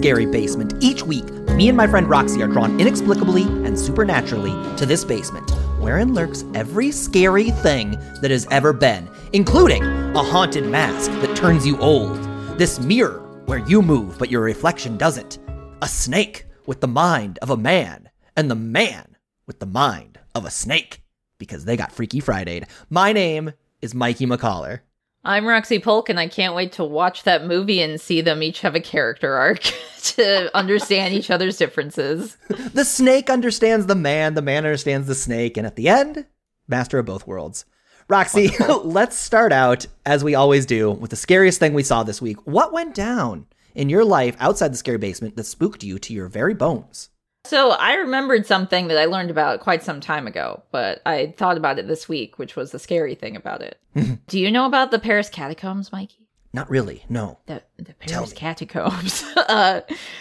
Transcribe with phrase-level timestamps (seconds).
[0.00, 0.72] scary basement.
[0.80, 1.28] Each week,
[1.58, 6.42] me and my friend Roxy are drawn inexplicably and supernaturally to this basement, wherein lurks
[6.54, 7.90] every scary thing
[8.22, 12.16] that has ever been, including a haunted mask that turns you old,
[12.56, 15.38] this mirror where you move but your reflection doesn't,
[15.82, 18.08] a snake with the mind of a man,
[18.38, 21.02] and the man with the mind of a snake,
[21.36, 22.62] because they got Freaky Friday.
[22.88, 24.80] My name is Mikey McCollar.
[25.22, 28.62] I'm Roxy Polk, and I can't wait to watch that movie and see them each
[28.62, 29.60] have a character arc
[30.02, 32.36] to understand each other's differences.
[32.72, 36.24] The snake understands the man, the man understands the snake, and at the end,
[36.68, 37.64] master of both worlds.
[38.08, 38.52] Roxy,
[38.84, 42.38] let's start out, as we always do, with the scariest thing we saw this week.
[42.46, 46.28] What went down in your life outside the scary basement that spooked you to your
[46.28, 47.10] very bones?
[47.50, 51.56] So I remembered something that I learned about quite some time ago, but I thought
[51.56, 53.80] about it this week, which was the scary thing about it.
[54.28, 56.28] Do you know about the Paris catacombs, Mikey?
[56.52, 57.40] Not really, no.
[57.46, 59.24] The, the Paris catacombs.
[59.36, 59.80] uh,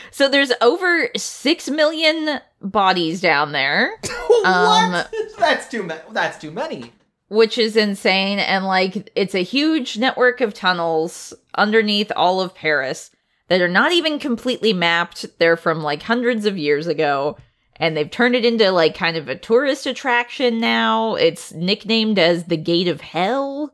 [0.10, 3.92] so there's over six million bodies down there,
[4.44, 5.04] Um,
[5.38, 6.02] that's too many.
[6.12, 6.94] That's too many.
[7.28, 8.40] which is insane.
[8.40, 13.12] And like, it's a huge network of tunnels underneath all of Paris
[13.50, 15.26] that are not even completely mapped.
[15.40, 17.38] They're from like hundreds of years ago.
[17.82, 21.16] And they've turned it into like kind of a tourist attraction now.
[21.16, 23.74] It's nicknamed as the Gate of Hell.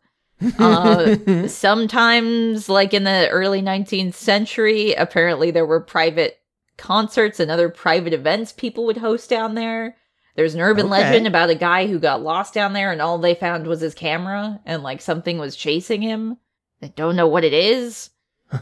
[0.59, 6.37] Uh, sometimes, like in the early 19th century, apparently there were private
[6.77, 9.95] concerts and other private events people would host down there.
[10.35, 10.91] There's an urban Okay.
[11.01, 13.95] legend about a guy who got lost down there and all they found was his
[13.95, 16.37] camera and like something was chasing him.
[16.81, 18.09] They don't know what it is.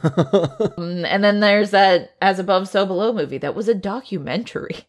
[0.78, 4.86] And then there's that As Above, So Below movie that was a documentary.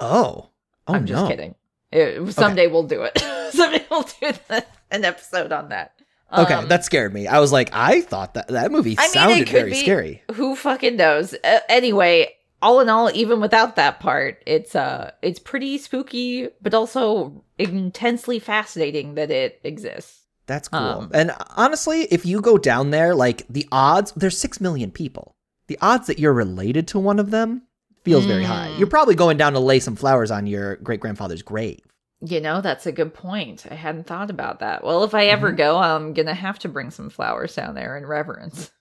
[0.00, 0.50] oh.
[0.86, 1.28] Oh, I'm just no.
[1.28, 1.54] kidding.
[1.92, 3.18] It- someday we'll do it.
[3.52, 5.92] someday we'll do the, an episode on that.
[6.36, 7.26] Okay, Um, that scared me.
[7.26, 9.80] I was like, I thought that that movie I mean, sounded it could very be-
[9.80, 10.22] scary.
[10.34, 11.34] Who fucking knows?
[11.44, 16.74] Uh, anyway, all in all, even without that part, it's uh, it's pretty spooky, but
[16.74, 20.17] also intensely fascinating that it exists.
[20.48, 20.80] That's cool.
[20.80, 25.36] Um, and honestly, if you go down there, like the odds, there's six million people.
[25.68, 27.62] The odds that you're related to one of them
[28.02, 28.68] feels very high.
[28.68, 28.78] Mm.
[28.78, 31.80] You're probably going down to lay some flowers on your great grandfather's grave.
[32.20, 33.66] You know, that's a good point.
[33.70, 34.82] I hadn't thought about that.
[34.82, 35.56] Well, if I ever Mm-hmm.
[35.56, 38.72] go, I'm gonna have to bring some flowers down there in reverence.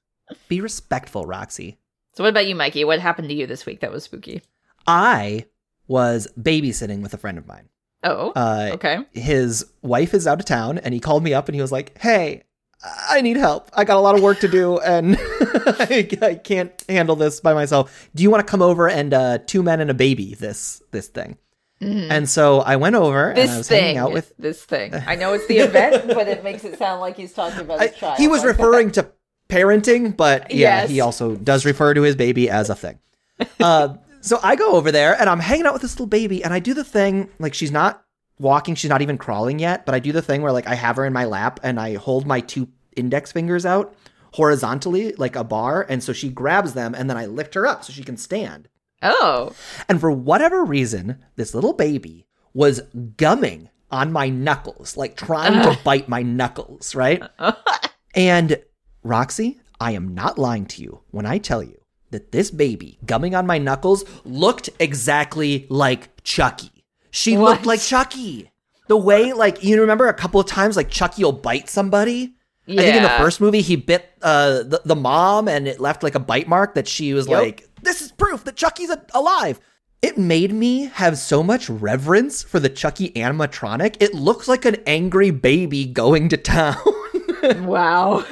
[0.47, 1.77] Be respectful, Roxy.
[2.15, 2.83] So, what about you, Mikey?
[2.83, 4.41] What happened to you this week that was spooky?
[4.87, 5.45] I
[5.87, 7.69] was babysitting with a friend of mine.
[8.03, 8.99] Oh, Uh, okay.
[9.13, 11.97] his wife is out of town and he called me up and he was like,
[11.99, 12.43] Hey,
[13.09, 13.69] I need help.
[13.73, 17.53] I got a lot of work to do and I, I can't handle this by
[17.53, 18.09] myself.
[18.13, 21.07] Do you want to come over and uh, two men and a baby this this
[21.07, 21.37] thing?
[21.81, 22.07] Mhm.
[22.09, 24.31] And so I went over and I This was thing, hanging out with.
[24.39, 24.93] this thing.
[24.95, 27.87] I know it's the event, but it makes it sound like he's talking about I,
[27.87, 28.17] his child.
[28.19, 29.11] he was referring to
[29.49, 30.89] parenting, but yeah, Yes.
[30.89, 32.99] he also does refer to his baby as a thing.
[33.59, 36.53] Uh, so I go over there and I'm hanging out with this little baby, and
[36.53, 38.03] I do the thing like she's not
[38.39, 40.95] walking, she's not even crawling yet, but I do the thing where like I have
[40.97, 43.95] her in my lap and I hold my two index fingers out
[44.33, 47.83] horizontally like a bar, and so she grabs them, and then I lift her up
[47.83, 48.69] so she can stand.
[49.01, 49.53] Oh,
[49.87, 52.81] And for whatever reason, this little baby was
[53.15, 57.21] gumming on my knuckles, like trying to bite my knuckles, right?
[58.15, 58.59] and
[59.03, 61.79] Roxy, I am not lying to you when I tell you
[62.11, 66.71] that this baby gumming on my knuckles looked exactly like Chucky.
[67.11, 67.51] She What?
[67.51, 68.51] looked like Chucky.
[68.87, 72.33] The way, like, you remember a couple of times, like, Chucky will bite somebody?
[72.65, 72.81] yeah.
[72.81, 76.03] I think in the first movie he bit uh, the, the mom and it left
[76.03, 77.39] like a bite mark that she was Yep.
[77.41, 79.59] like, "This is proof that Chucky's a- alive."
[80.01, 83.95] It made me have so much reverence for the Chucky animatronic.
[84.01, 86.75] It looks like an angry baby going to town.
[87.61, 88.25] Wow.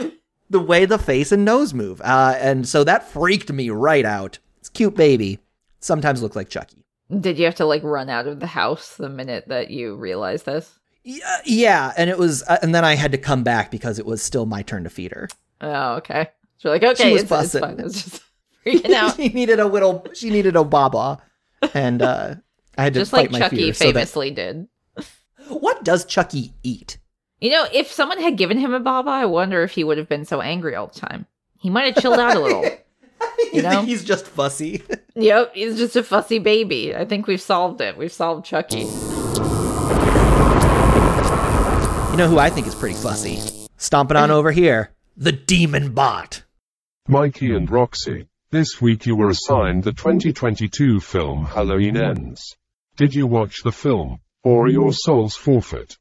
[0.50, 4.40] The way the face and nose move, uh, and so that freaked me right out.
[4.60, 5.40] It's a cute baby.
[5.80, 6.86] Sometimes look like Chucky.
[7.20, 10.46] Did you have to like run out of the house the minute that you realized
[10.46, 10.80] this?
[11.04, 14.06] Yeah, yeah, and it was, uh, and then I had to come back because it
[14.08, 15.28] was still my turn to feed her.
[15.62, 16.30] Oh, okay.
[16.58, 17.62] So like, okay, was it's, it's fussing.
[17.62, 17.80] fine.
[17.80, 18.24] It's just
[18.66, 19.16] freaking out.
[19.16, 20.06] she needed a little.
[20.16, 21.20] She needed a baba,
[21.76, 22.36] and uh,
[22.78, 23.74] I had to just fight like my Chucky fear.
[23.76, 24.68] so that- famously did.
[25.50, 26.98] what does Chucky eat?
[27.42, 30.08] You know, if someone had given him a baba, I wonder if he would have
[30.08, 31.26] been so angry all the time.
[31.60, 32.66] He might have chilled out a little.
[33.54, 33.70] You know?
[33.70, 34.84] think he's just fussy?
[35.16, 36.94] Yep, he's just a fussy baby.
[36.94, 37.98] I think we've solved it.
[37.98, 38.80] We've solved Chucky.
[38.80, 38.86] you
[42.18, 43.40] know who I think is pretty fussy?
[43.78, 46.44] Stomping on over here, the demon bot.
[47.08, 52.58] Mikey and Roxy, this week you were assigned the 2022 film Halloween Ends.
[52.98, 54.96] Did you watch the film, or are your mm.
[54.96, 55.98] souls forfeit?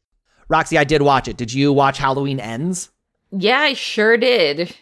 [0.48, 1.36] Roxy, I did watch it.
[1.36, 2.90] Did you watch Halloween Ends?
[3.30, 4.74] Yeah, I sure did.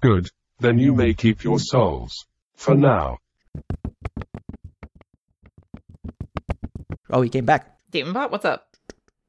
[0.00, 2.26] Good, then you may keep your souls.
[2.56, 3.18] For now,
[7.12, 7.76] Oh, he came back.
[7.90, 8.68] Demonbot, what's up?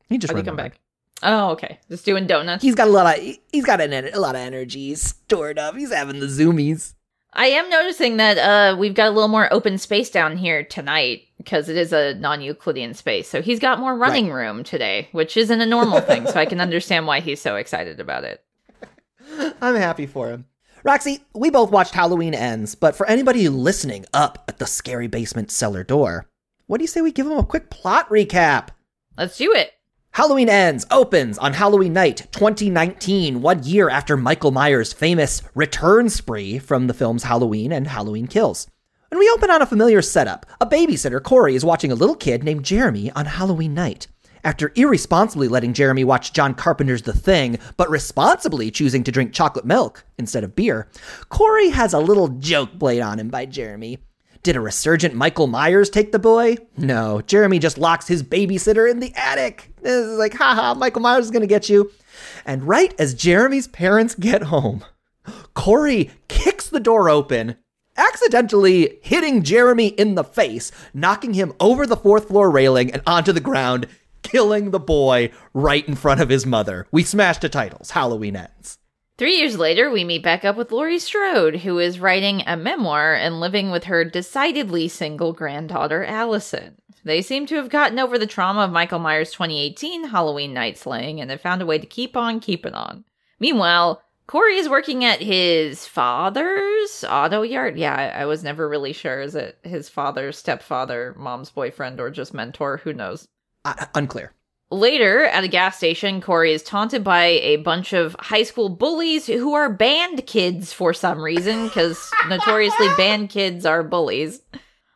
[0.07, 0.73] He just How'd he come back.
[0.73, 0.79] back?
[1.23, 1.79] Oh, okay.
[1.89, 2.61] Just doing donuts.
[2.63, 5.75] He's got a lot of he's got an, a lot of energy stored up.
[5.75, 6.93] He's having the zoomies.
[7.33, 11.27] I am noticing that uh we've got a little more open space down here tonight
[11.37, 13.27] because it is a non-Euclidean space.
[13.29, 16.27] So he's got more running room today, which isn't a normal thing.
[16.27, 18.43] So I can understand why he's so excited about it.
[19.61, 20.45] I'm happy for him.
[20.83, 25.51] Roxy, we both watched Halloween Ends, but for anybody listening up at the scary basement
[25.51, 26.27] cellar door,
[26.65, 28.69] what do you say we give them a quick plot recap?
[29.17, 29.73] Let's do it.
[30.15, 36.59] Halloween Ends opens on Halloween night 2019, one year after Michael Myers' famous return spree
[36.59, 38.67] from the films Halloween and Halloween Kills.
[39.09, 40.45] And we open on a familiar setup.
[40.59, 44.07] A babysitter, Corey, is watching a little kid named Jeremy on Halloween night.
[44.43, 49.63] After irresponsibly letting Jeremy watch John Carpenter's The Thing, but responsibly choosing to drink chocolate
[49.63, 50.89] milk instead of beer,
[51.29, 53.99] Corey has a little joke played on him by Jeremy.
[54.43, 56.57] Did a resurgent Michael Myers take the boy?
[56.75, 59.71] No, Jeremy just locks his babysitter in the attic.
[59.83, 61.91] This is like, haha, Michael Myers is gonna get you.
[62.43, 64.83] And right as Jeremy's parents get home,
[65.53, 67.55] Corey kicks the door open,
[67.95, 73.31] accidentally hitting Jeremy in the face, knocking him over the fourth floor railing and onto
[73.31, 73.85] the ground,
[74.23, 76.88] killing the boy right in front of his mother.
[76.91, 77.91] We smashed the titles.
[77.91, 78.79] Halloween ends.
[79.21, 83.13] Three years later, we meet back up with Laurie Strode, who is writing a memoir
[83.13, 86.77] and living with her decidedly single granddaughter, Allison.
[87.03, 91.21] They seem to have gotten over the trauma of Michael Myers' 2018 Halloween night slaying
[91.21, 93.06] and have found a way to keep on keeping on.
[93.39, 97.77] Meanwhile, Corey is working at his father's auto yard.
[97.77, 99.21] Yeah, I, was never really sure.
[99.21, 102.77] Is it his father, stepfather, mom's boyfriend, or just mentor?
[102.77, 103.27] Who knows?
[103.65, 104.33] Uh, unclear.
[104.71, 109.27] Later, at a gas station, Corey is taunted by a bunch of high school bullies
[109.27, 114.41] who are band kids for some reason, because notoriously band kids are bullies,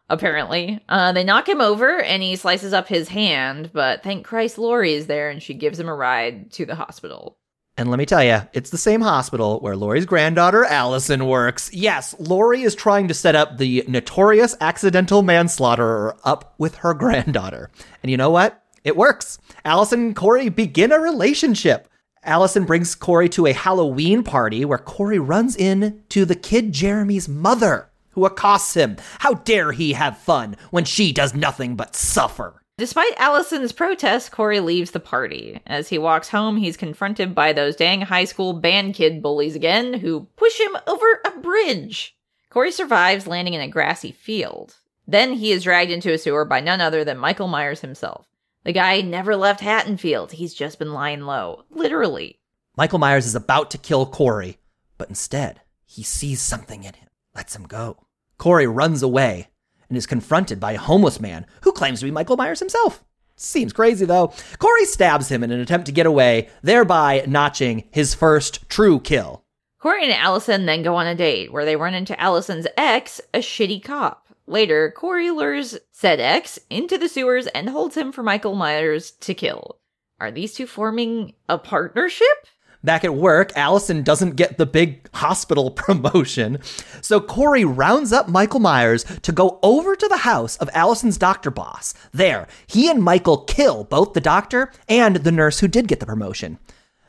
[0.10, 0.80] apparently.
[0.88, 4.94] Uh, they knock him over and he slices up his hand, but thank Christ Laurie
[4.94, 7.38] is there and she gives him a ride to the hospital.
[7.78, 11.70] And let me tell you, it's the same hospital where Laurie's granddaughter Allison works.
[11.74, 17.70] Yes, Laurie is trying to set up the notorious accidental manslaughterer up with her granddaughter.
[18.02, 18.62] And you know what?
[18.86, 19.40] It works.
[19.66, 21.90] Allison and Corey begin a relationship.
[22.24, 27.28] Allison brings Corey to a Halloween party where Corey runs in to the kid Jeremy's
[27.28, 28.98] mother, who accosts him.
[29.20, 32.62] How dare he have fun when she does nothing but suffer?
[32.78, 35.62] Despite Allison's protest, Corey leaves the party.
[35.66, 39.96] As he walks home, he's confronted by those dang high school band kid bullies again,
[39.96, 42.16] who push him over a bridge.
[42.52, 44.76] Corey survives, landing in a grassy field.
[45.08, 48.28] Then he is dragged into a sewer by none other than Michael Myers himself.
[48.66, 50.32] The guy never left Haddonfield.
[50.32, 51.66] He's just been lying low.
[51.70, 52.40] Literally.
[52.76, 54.58] Michael Myers is about to kill Corey,
[54.98, 58.08] but instead, he sees something in him, lets him go.
[58.40, 59.50] Corey runs away
[59.88, 63.04] and is confronted by a homeless man who claims to be Michael Myers himself.
[63.36, 64.34] Seems crazy though.
[64.58, 69.44] Corey stabs him in an attempt to get away, thereby notching his first true kill.
[69.80, 73.40] Corey and Allison then go on a date where they run into Allison's ex, a
[73.40, 74.25] shitty cop.
[74.48, 79.34] Later, Corey lures said ex into the sewers and holds him for Michael Myers to
[79.34, 79.78] kill.
[80.20, 82.48] Are these two forming a partnership?
[82.84, 86.60] Back at work, Allison doesn't get the big hospital promotion.
[87.02, 91.50] So Corey rounds up Michael Myers to go over to the house of Allison's doctor
[91.50, 91.96] boss.
[92.14, 96.06] There, he and Michael kill both the doctor and the nurse who did get the
[96.06, 96.60] promotion.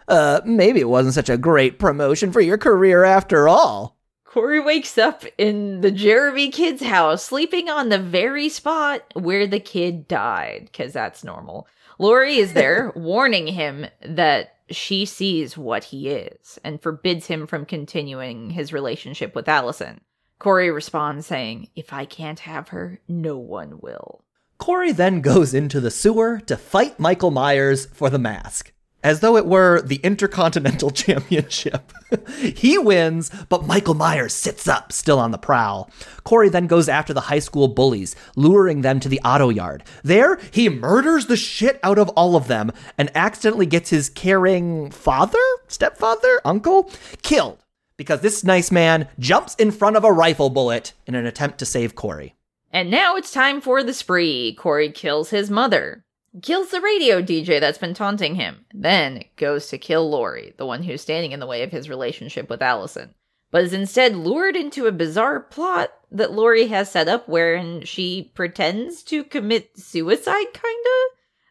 [0.08, 3.95] Uh, maybe it wasn't such a great promotion for your career after all.
[4.36, 9.58] Corey wakes up in the Jeremy kid's house, sleeping on the very spot where the
[9.58, 11.66] kid died, because that's normal.
[11.98, 17.64] Laurie is there, warning him that she sees what he is and forbids him from
[17.64, 20.02] continuing his relationship with Allison.
[20.38, 24.22] Corey responds saying, If I can't have her, no one will.
[24.58, 28.70] Corey then goes into the sewer to fight Michael Myers for the mask,
[29.06, 31.92] as though it were the Intercontinental Championship.
[32.40, 35.88] he wins, but Michael Myers sits up, still on the prowl.
[36.24, 39.84] Corey then goes after the high school bullies, luring them to the auto yard.
[40.02, 44.90] There, he murders the shit out of all of them and accidentally gets his caring
[44.90, 46.90] father, stepfather, uncle
[47.22, 47.62] killed
[47.96, 51.64] because this nice man jumps in front of a rifle bullet in an attempt to
[51.64, 52.34] save Corey.
[52.72, 54.52] And now it's time for the spree.
[54.58, 56.04] Corey kills his mother,
[56.42, 60.82] kills the radio DJ that's been taunting him, then goes to kill Laurie, the one
[60.82, 63.14] who's standing in the way of his relationship with Allison,
[63.50, 68.30] but is instead lured into a bizarre plot that Laurie has set up wherein she
[68.34, 70.90] pretends to commit suicide, kinda?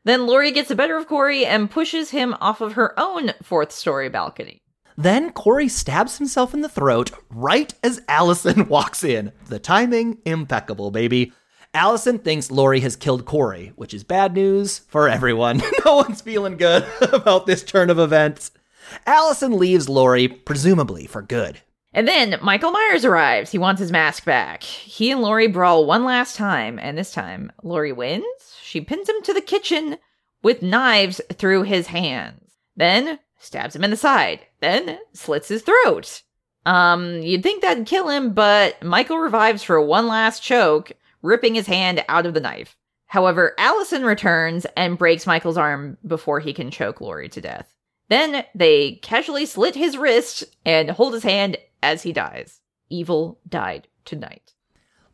[0.04, 3.72] Then Laurie gets the better of Corey and pushes him off of her own fourth
[3.72, 4.62] story balcony.
[4.98, 9.32] Then Corey stabs himself in the throat right as Allison walks in.
[9.48, 11.34] The timing, impeccable, baby.
[11.76, 15.62] Allison thinks Laurie has killed Corey, which is bad news for everyone.
[15.86, 18.52] no one's feeling good about this turn of events.
[19.06, 21.60] Allison leaves Laurie, presumably for good.
[21.94, 23.52] And then Michael Myers arrives.
[23.52, 24.64] He wants his mask back.
[24.64, 28.24] He and Laurie brawl one last time, and this time Laurie wins.
[28.62, 29.98] She pins him to the kitchen
[30.42, 32.54] with knives through his hands.
[32.78, 34.46] Then stabs him in the side.
[34.62, 36.22] Then slits his throat.
[36.66, 40.94] Um, you'd think that'd kill him, but Michael revives for one last choke,
[41.26, 42.78] ripping his hand out of the knife.
[43.08, 47.74] However, Allison returns and breaks Michael's arm before he can choke Laurie to death.
[48.10, 52.62] Then they casually slit his wrist and hold his hand as he dies.
[52.90, 54.54] Evil died tonight.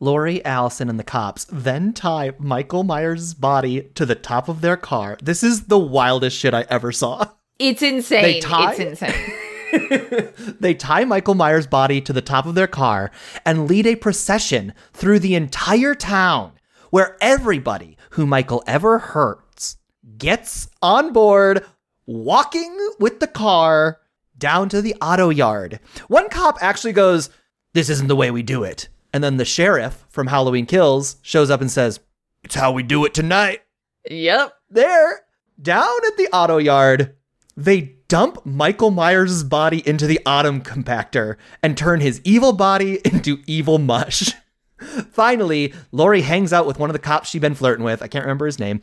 [0.00, 4.76] Laurie, Allison, and the cops then tie Michael Myers' body to the top of their
[4.76, 5.16] car.
[5.22, 7.26] This is the wildest shit I ever saw.
[7.58, 8.22] It's insane.
[8.22, 9.32] They tie- It's insane.
[10.60, 13.10] they tie Michael Myers' body to the top of their car
[13.44, 16.52] and lead a procession through the entire town
[16.90, 19.78] where everybody who Michael ever hurts
[20.18, 21.64] gets on board
[22.06, 24.00] walking with the car
[24.36, 25.80] down to the auto yard.
[26.08, 27.30] One cop actually goes,
[27.72, 28.88] This isn't the way we do it.
[29.12, 32.00] And then the sheriff from Halloween Kills shows up and says,
[32.42, 33.62] It's how we do it tonight
[34.08, 34.54] yep.
[34.70, 35.22] there,
[35.60, 37.14] down at the auto yard,
[37.56, 43.42] they dump Michael Myers' body into the Autumn compactor and turn his evil body into
[43.46, 44.32] evil mush.
[45.12, 48.02] Finally, Laurie hangs out with one of the cops she'd been flirting with.
[48.02, 48.82] I can't remember his name.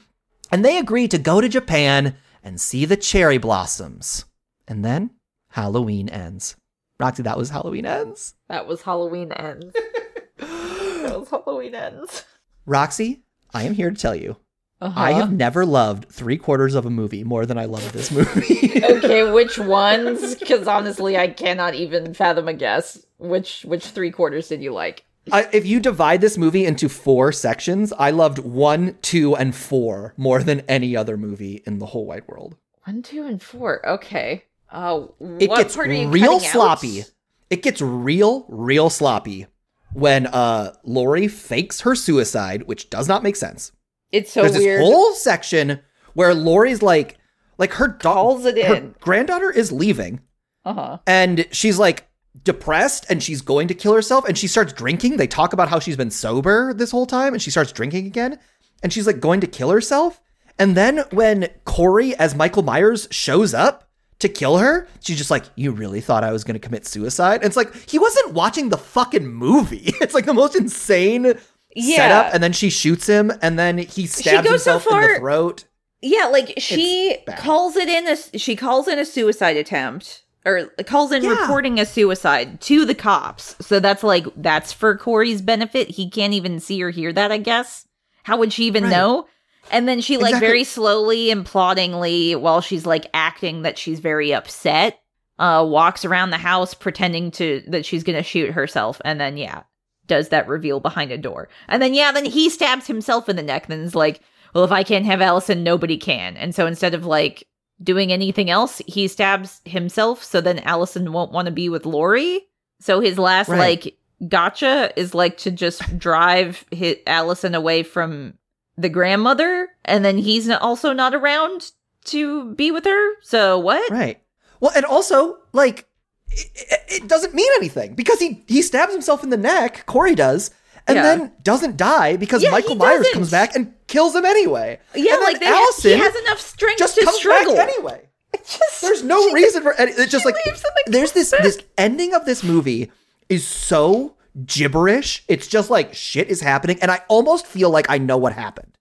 [0.51, 4.25] And they agree to go to Japan and see the cherry blossoms.
[4.67, 5.11] And then
[5.51, 6.55] Halloween ends.
[6.99, 8.35] Roxy, that was Halloween ends.
[8.47, 9.73] That was Halloween ends.
[10.37, 12.25] that was Halloween ends.
[12.65, 13.23] Roxy,
[13.53, 14.37] I am here to tell you,
[14.81, 14.99] Uh-huh.
[14.99, 18.81] I have never loved three quarters of a movie more than I love this movie.
[18.83, 20.35] okay, which ones?
[20.35, 23.05] Because honestly, I cannot even fathom a guess.
[23.17, 25.03] Which which three quarters did you like?
[25.31, 30.13] I, if you divide this movie into four sections, I loved one, two, and four
[30.17, 32.55] more than any other movie in the whole wide world.
[32.85, 33.87] One, two, and four.
[33.87, 34.45] Okay.
[34.71, 35.07] Uh,
[35.39, 36.51] It what gets part are you real cutting out?
[36.53, 37.03] sloppy.
[37.49, 39.47] It gets real, real sloppy
[39.93, 43.71] when uh Laurie fakes her suicide, which does not make sense.
[44.11, 44.81] It's so There's weird.
[44.81, 45.79] this whole section
[46.13, 47.17] where Laurie's like,
[47.57, 48.95] like her da- Calls it her in.
[48.99, 50.21] granddaughter is leaving,
[50.65, 50.97] uh huh.
[51.07, 52.07] and she's like
[52.43, 55.79] depressed and she's going to kill herself and she starts drinking they talk about how
[55.79, 58.37] she's been sober this whole time and she starts drinking again
[58.83, 60.21] and she's like going to kill herself
[60.57, 63.89] and then when corey as michael myers shows up
[64.19, 67.37] to kill her she's just like you really thought i was going to commit suicide
[67.41, 71.33] and it's like he wasn't watching the fucking movie it's like the most insane
[71.79, 71.95] Yeah.
[71.97, 75.19] setup and then she shoots him and then he stabs goes so himself in the
[75.19, 75.65] throat
[76.01, 81.11] Yeah, like she calls it in a she calls in a suicide attempt or calls
[81.11, 81.41] in Yeah.
[81.41, 83.55] reporting a suicide to the cops.
[83.61, 85.89] So that's like that's for Corey's benefit.
[85.89, 87.85] He can't even see or hear that, I guess.
[88.23, 88.91] How would she even Right.
[88.91, 89.27] know?
[89.71, 90.47] And then she like Exactly.
[90.47, 94.99] very slowly and ploddingly while she's like acting that she's very upset,
[95.37, 99.35] uh walks around the house pretending to that she's going to shoot herself and then
[99.37, 99.63] yeah,
[100.09, 101.47] does that reveal behind a door.
[101.69, 104.19] And then yeah, then he stabs himself in the neck and is like
[104.53, 106.35] well, if I can't have Allison, nobody can.
[106.35, 107.47] And so instead of like
[107.83, 112.47] doing anything else, he stabs himself so then Allison won't want to be with Laurie.
[112.79, 113.59] So his last Right.
[113.59, 113.97] like
[114.27, 118.33] gotcha is like to just drive his, Allison away from
[118.77, 121.71] the grandmother and then he's also not around
[122.05, 123.21] to be with her.
[123.21, 123.89] So what?
[123.91, 124.19] Right.
[124.59, 125.87] Well, and also, like,
[126.31, 129.85] it, it- doesn't mean anything because he he stabs himself in the neck.
[129.85, 130.51] Corey does,
[130.87, 131.03] and Yeah.
[131.03, 133.13] then doesn't die because Yeah, Michael Myers doesn't.
[133.13, 134.79] comes back and kills him anyway.
[134.95, 137.55] Yeah, and like ha- Allison he has enough strength just to comes struggle.
[137.55, 138.01] back anyway.
[138.45, 141.31] Just- There's no she- reason for any, it's just like leaves him and there's this
[141.41, 142.91] this ending of this movie
[143.27, 145.23] is so gibberish.
[145.27, 148.71] It's just like shit is happening, and I almost feel like I know what happened.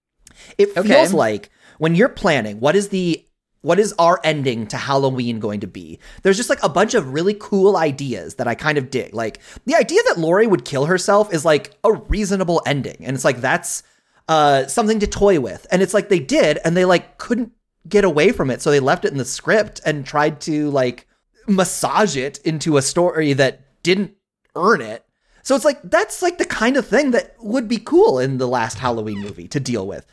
[0.59, 0.89] It Okay.
[0.89, 3.25] feels like when you're planning, what is the
[3.69, 5.99] what is our ending to Halloween going to be?
[6.23, 9.13] There's just like a bunch of really cool ideas that I kind of dig.
[9.13, 12.97] Like the idea that Laurie would kill herself is like a reasonable ending.
[13.03, 13.83] And it's like that's
[14.27, 15.67] uh something to toy with.
[15.71, 17.53] And it's like they did and they like couldn't
[17.87, 18.63] get away from it.
[18.63, 21.07] So they left it in the script and tried to like
[21.47, 24.15] massage it into a story that didn't
[24.57, 25.05] earn it.
[25.43, 28.49] So it's like that's like the kind of thing that would be cool in the
[28.49, 30.07] last Halloween movie to deal with.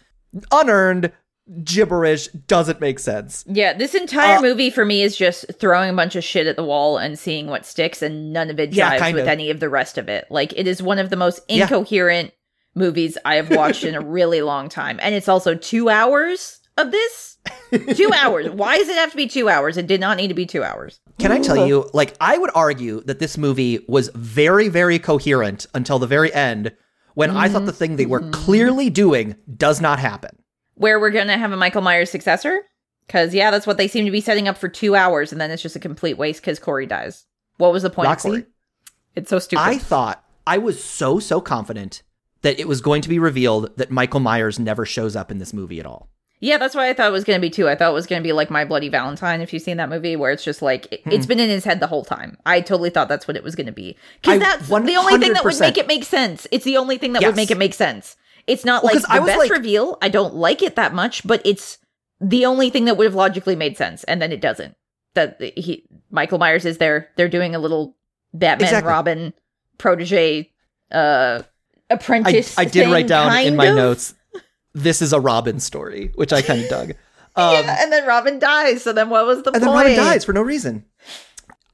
[0.52, 1.14] Unearned
[1.64, 3.44] gibberish doesn't make sense.
[3.48, 6.56] Yeah, this entire Uh, movie for me is just throwing a bunch of shit at
[6.56, 9.30] the wall and seeing what sticks, and none of it jives Yeah, kind with of.
[9.30, 10.26] any of the rest of it.
[10.30, 11.64] Like, it is one of the most Yeah.
[11.64, 12.32] incoherent
[12.76, 15.00] movies I have watched in a really long time.
[15.02, 17.38] And it's also two hours of this.
[17.96, 18.50] two hours.
[18.50, 19.78] Why does it have to be two hours?
[19.78, 21.00] It did not need to be two hours.
[21.20, 25.68] Can I tell you, like, I would argue that this movie was very, very coherent
[25.74, 26.74] until the very end
[27.14, 30.32] when I thought the thing they were clearly doing does not happen.
[30.76, 32.62] Where we're gonna have a Michael Myers successor?
[33.08, 35.52] Because yeah, that's what they seem to be setting up for two hours, and then
[35.52, 37.26] it's just a complete waste because Corey dies.
[37.58, 38.08] What was the point?
[38.08, 38.46] Roxy, Corey?
[39.16, 39.62] It's so stupid.
[39.64, 42.02] I thought, I was so, so confident
[42.42, 45.54] that it was going to be revealed that Michael Myers never shows up in this
[45.54, 46.10] movie at all.
[46.42, 47.70] Yeah, that's why I thought it was going to be two.
[47.70, 49.88] I thought it was going to be like My Bloody Valentine, if you've seen that
[49.90, 51.12] movie, where it's just like it, Hmm.
[51.12, 52.38] it's been in his head the whole time.
[52.46, 55.18] I totally thought that's what it was going to be because I that's the only
[55.18, 56.46] thing that would make it make sense.
[56.52, 57.30] It's the only thing that Yes.
[57.30, 58.18] would make it make sense.
[58.48, 59.98] It's not Well, like 'cause I the was best like- reveal.
[60.02, 61.78] I don't like it that much, but it's
[62.22, 64.76] the only thing that would have logically made sense, and then it doesn't.
[65.16, 67.10] That he Michael Myers is there.
[67.16, 67.96] They're doing a little
[68.34, 68.90] Batman Exactly.
[68.92, 69.34] Robin
[69.78, 70.52] protege
[70.92, 71.42] uh
[71.90, 72.58] I, apprentice.
[72.58, 73.76] I did thing, write down in my of.
[73.76, 74.14] notes,
[74.74, 76.92] this is a Robin story, which I kind of dug.
[77.38, 78.82] Um, yeah, and then Robin dies.
[78.82, 79.64] So then, what was the and point?
[79.66, 80.86] then Robin dies for no reason.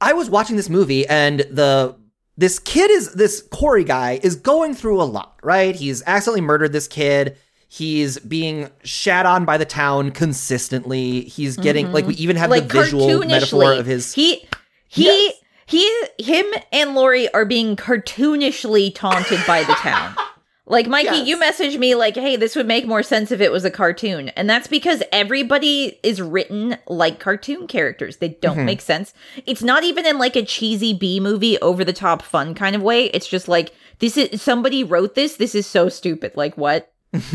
[0.00, 1.94] I was watching this movie, and the
[2.36, 5.74] this kid is this Corey guy is going through a lot, right?
[5.74, 7.36] He's accidentally murdered this kid.
[7.68, 11.22] He's being shat on by the town consistently.
[11.22, 12.60] He's getting like we even have Mm-hmm.
[12.60, 14.12] like the visual metaphor of his.
[14.12, 14.46] he
[14.88, 15.34] he Yes.
[15.66, 20.14] he him and Laurie are being cartoonishly taunted by the town.
[20.72, 21.26] Like Mikey, Yes.
[21.28, 24.30] you messaged me like, "Hey, this would make more sense if it was a cartoon,"
[24.30, 28.16] and that's because everybody is written like cartoon characters.
[28.16, 28.64] They don't Mm-hmm.
[28.66, 29.12] make sense.
[29.46, 32.82] It's not even in like a cheesy B movie, over the top fun kind of
[32.82, 33.04] way.
[33.06, 35.36] It's just like this is somebody wrote this.
[35.36, 36.32] This is so stupid.
[36.36, 36.88] Like what?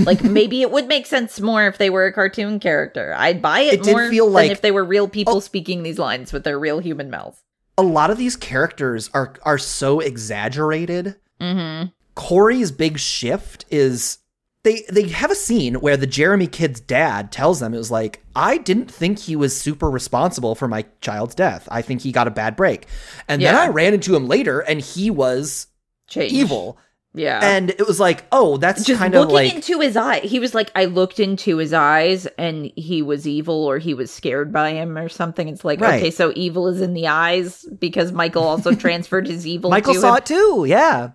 [0.03, 3.13] like maybe it would make sense more if they were a cartoon character.
[3.15, 5.39] I'd buy it, It did more feel than like- if they were real people Oh.
[5.39, 7.37] speaking these lines with their real human mouths.
[7.77, 11.15] a lot of these characters are are so exaggerated.
[11.39, 11.89] Mm-hmm.
[12.17, 14.17] Corey's big shift is
[14.63, 18.23] they they have a scene where the Jeremy kid's dad tells them it was like
[18.35, 21.67] I didn't think he was super responsible for my child's death.
[21.71, 22.87] I think he got a bad break.
[23.27, 25.67] And then I ran into him later and he was
[26.07, 26.33] Change.
[26.33, 26.77] evil.
[27.13, 27.39] Yeah.
[27.41, 30.19] And it was like, "Oh, that's just kind of looking like into his eye.
[30.19, 34.11] He was like, I looked into his eyes and he was evil or he was
[34.11, 35.47] scared by him or something.
[35.47, 35.95] It's like, Right.
[36.01, 40.13] okay, so evil is in the eyes because Michael also transferred his evil Michael saw
[40.13, 40.17] him.
[40.17, 41.11] it too." Yeah.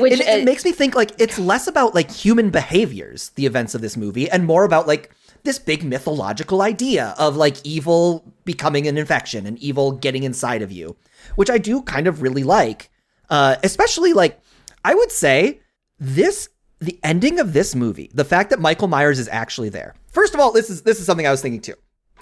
[0.00, 3.46] Which it, uh, it makes me think like it's less about like human behaviors, the
[3.46, 5.10] events of this movie, and more about like
[5.44, 10.72] this big mythological idea of like evil becoming an infection and evil getting inside of
[10.72, 10.96] you,
[11.36, 12.90] which I do kind of really like.
[13.30, 14.40] Uh, especially like
[14.84, 15.60] I would say
[15.98, 16.48] this
[16.80, 19.94] the ending of this movie, the fact that Michael Myers is actually there.
[20.08, 21.74] First of all, this is this is something I was thinking too.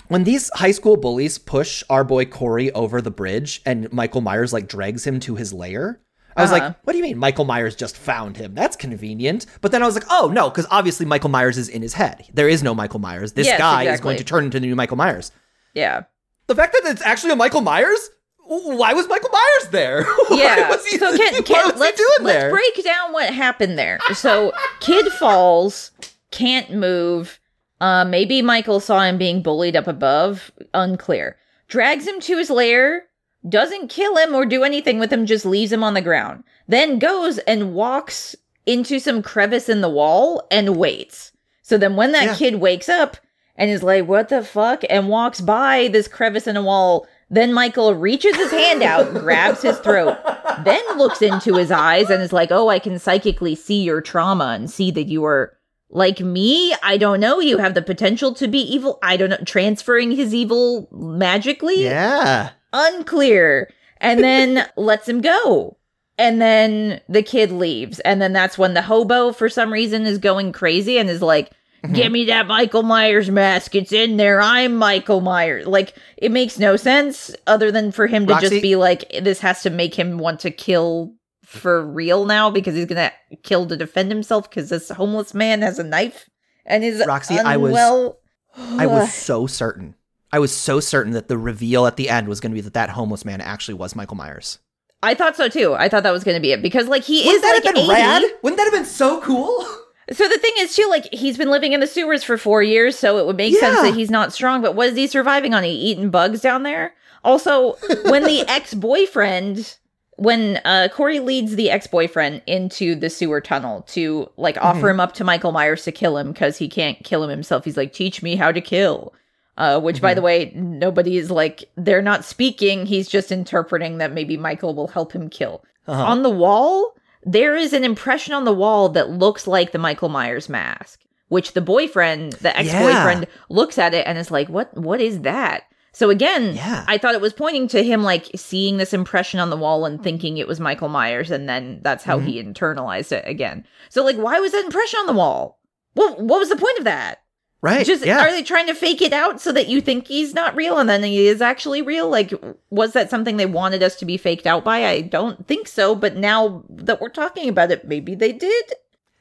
[0.08, 4.52] When these high school bullies push our boy Corey over the bridge and Michael Myers
[4.52, 6.00] like drags him to his lair,
[6.36, 6.64] I was Uh-huh.
[6.66, 8.54] like, what do you mean Michael Myers just found him?
[8.54, 9.46] That's convenient.
[9.60, 12.24] But then I was like, oh no, because obviously Michael Myers is in his head.
[12.32, 13.32] There is no Michael Myers.
[13.32, 15.32] This Yes, guy is going to turn into the new Michael Myers.
[15.74, 16.02] yeah.
[16.48, 18.10] The fact that it's actually a Michael Myers,
[18.44, 20.04] why was Michael Myers there?
[20.28, 20.68] Why Yeah.
[20.68, 22.50] was he, so can, can, was let's, doing let's there?
[22.50, 23.98] break down what happened there.
[24.14, 25.92] So kid falls,
[26.32, 27.38] can't move.
[27.80, 30.50] Uh, maybe Michael saw him being bullied up above.
[30.74, 31.36] Unclear.
[31.68, 33.04] Drags him to his lair.
[33.48, 35.26] Doesn't kill him or do anything with him.
[35.26, 36.44] Just leaves him on the ground.
[36.68, 41.32] Then goes and walks into some crevice in the wall and waits.
[41.62, 42.34] So then when that Yeah.
[42.36, 43.16] kid wakes up
[43.56, 44.82] and is like, what the fuck?
[44.88, 49.62] And walks by this crevice in a wall, then Michael reaches his hand out, grabs
[49.62, 50.16] his throat,
[50.64, 54.52] then looks into his eyes and is like, oh, I can psychically see your trauma
[54.54, 55.56] and see that you are
[55.90, 56.74] like me.
[56.82, 57.40] I don't know.
[57.40, 58.98] You have the potential to be evil.
[59.02, 59.38] I don't know.
[59.44, 61.82] Transferring his evil magically?
[61.82, 62.50] Yeah.
[62.72, 65.76] Unclear and then lets him go
[66.18, 70.18] and then the kid leaves and then that's when the hobo for some reason is
[70.18, 71.50] going crazy and is like
[71.84, 71.94] Mm-hmm.
[71.94, 76.56] give me that michael myers mask it's in there i'm michael myers like it makes
[76.56, 79.92] no sense other than for him to Roxy- just be like this has to make
[79.92, 81.12] him want to kill
[81.44, 83.10] for real now because he's gonna
[83.42, 86.30] kill to defend himself because this homeless man has a knife
[86.64, 88.18] and is Roxy, I was- unwell.
[88.56, 89.96] I was so certain.
[90.32, 92.74] I was so certain that the reveal at the end was going to be that
[92.74, 94.58] that homeless man actually was Michael Myers.
[95.02, 95.74] I thought so too.
[95.74, 97.64] I thought that was going to be it because like he Wouldn't is that like
[97.64, 97.90] have been 80.
[97.92, 98.22] rad?
[98.42, 99.64] Wouldn't that have been so cool?
[100.10, 102.98] So the thing is too, like he's been living in the sewers for four years,
[102.98, 104.60] so it would make sense that he's not strong.
[104.60, 105.62] But what is he surviving on?
[105.62, 106.92] He eating bugs down there.
[107.24, 107.74] Also,
[108.10, 109.78] when the ex boyfriend,
[110.16, 114.98] when uh Corey leads the ex boyfriend into the sewer tunnel to like offer him
[115.00, 117.64] up to Michael Myers to kill him because he can't kill him himself.
[117.64, 119.14] He's like, "Teach me how to kill."
[119.58, 122.86] Uh, which, by the way, nobody is like they're not speaking.
[122.86, 125.62] He's just interpreting that maybe Michael will help him kill.
[125.86, 126.04] Uh-huh.
[126.04, 130.08] On the wall, there is an impression on the wall that looks like the Michael
[130.08, 135.00] Myers mask, which the boyfriend, the ex-boyfriend looks at it and is like, "What what
[135.02, 136.84] is that?" So again, Yeah.
[136.88, 140.02] I thought it was pointing to him like seeing this impression on the wall and
[140.02, 143.66] thinking it was Michael Myers and then that's how he internalized it again.
[143.90, 145.60] So like why was that impression on the wall?
[145.92, 147.18] What what was the point of that?
[147.62, 147.86] Right.
[147.86, 148.18] Just yeah.
[148.26, 150.88] are they trying to fake it out so that you think he's not real and
[150.88, 152.08] then he is actually real?
[152.10, 152.32] Like
[152.70, 154.84] was that something they wanted us to be faked out by?
[154.84, 158.64] I don't think so, but now that we're talking about it, maybe they did.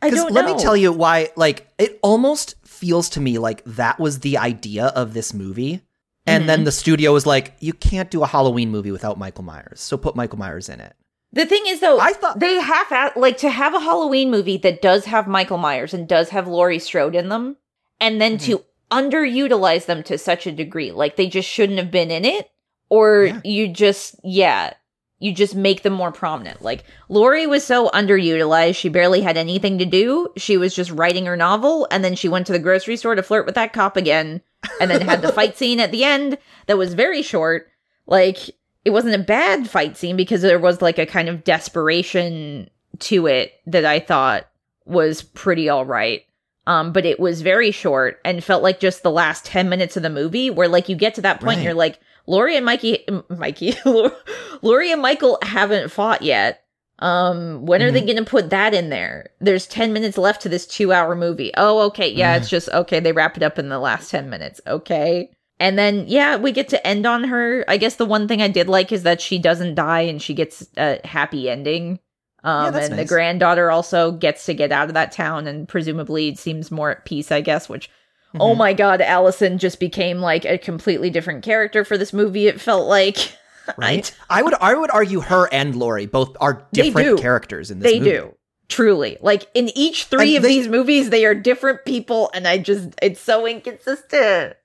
[0.02, 0.56] I don't let know.
[0.56, 4.86] me tell you why, like, it almost feels to me like that was the idea
[4.88, 5.84] of this movie.
[6.26, 6.48] And Mm-hmm.
[6.48, 9.80] then the studio was like, you can't do a Halloween movie without Michael Myers.
[9.82, 10.96] So put Michael Myers in it.
[11.34, 14.58] The thing is, though, I thought- they have at, like to have a Halloween movie
[14.58, 17.58] that does have Michael Myers and does have Laurie Strode in them,
[18.02, 18.98] and then to mm-hmm.
[18.98, 22.50] underutilize them to such a degree, like they just shouldn't have been in it,
[22.90, 23.42] or Yeah.
[23.46, 24.74] you just yeah,
[25.20, 26.62] you just make them more prominent.
[26.62, 30.28] Like Laurie was so underutilized; she barely had anything to do.
[30.36, 33.24] She was just writing her novel, and then she went to the grocery store to
[33.24, 34.42] flirt with that cop again,
[34.82, 37.70] and then had the fight scene at the end that was very short.
[38.08, 38.50] Like
[38.84, 43.28] it wasn't a bad fight scene because there was like a kind of desperation to
[43.28, 44.48] it that I thought
[44.86, 46.24] was pretty all right.
[46.68, 50.04] Um, but it was very short and felt like just the last 10 minutes of
[50.04, 51.56] the movie where like you get to that point Right.
[51.58, 53.74] and you're like, Laurie and Mikey, Mikey,
[54.62, 56.64] Laurie and Michael haven't fought yet.
[57.00, 59.32] Um, when are they going to put that in there?
[59.40, 61.52] There's 10 minutes left to this two hour movie.
[61.58, 62.08] Oh, okay.
[62.12, 63.00] Yeah, it's just, okay.
[63.00, 64.62] They wrap it up in the last 10 minutes.
[64.68, 65.32] Okay.
[65.60, 67.66] And then, yeah, we get to end on her.
[67.68, 70.36] I guess the one thing I did like is that she doesn't die and she
[70.36, 72.00] gets a happy ending.
[72.44, 76.34] Um, that's and the granddaughter also gets to get out of that town and presumably
[76.36, 77.90] seems more at peace, I guess, which,
[78.30, 78.42] Mm-hmm.
[78.44, 82.48] oh my god, Allison just became like a completely different character for this movie.
[82.48, 83.18] It felt like.
[83.78, 84.12] Right.
[84.30, 88.00] I would I would argue her and Laurie both are different characters in this movie.
[88.10, 88.28] They movie.
[88.30, 88.38] do.
[88.70, 89.18] Truly.
[89.22, 92.58] Like in each three And of they- these movies, they are different people, and I
[92.58, 94.56] just, it's so inconsistent.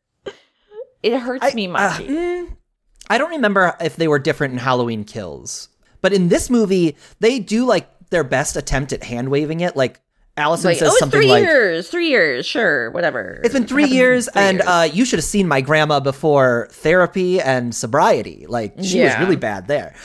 [1.02, 2.06] It hurts I, me, uh, Mikey.
[2.08, 2.56] mm,
[3.10, 5.68] I don't remember if they were different in Halloween Kills,
[6.06, 9.74] but in this movie, they do like their best attempt at hand waving it.
[9.74, 10.00] Like
[10.36, 13.40] Allison like, says oh, something three like, years, three years, sure, whatever.
[13.42, 14.68] "It's been three in years, three and years.
[14.68, 18.46] uh, you should have seen my grandma before therapy and sobriety.
[18.48, 19.96] Like she was really bad there."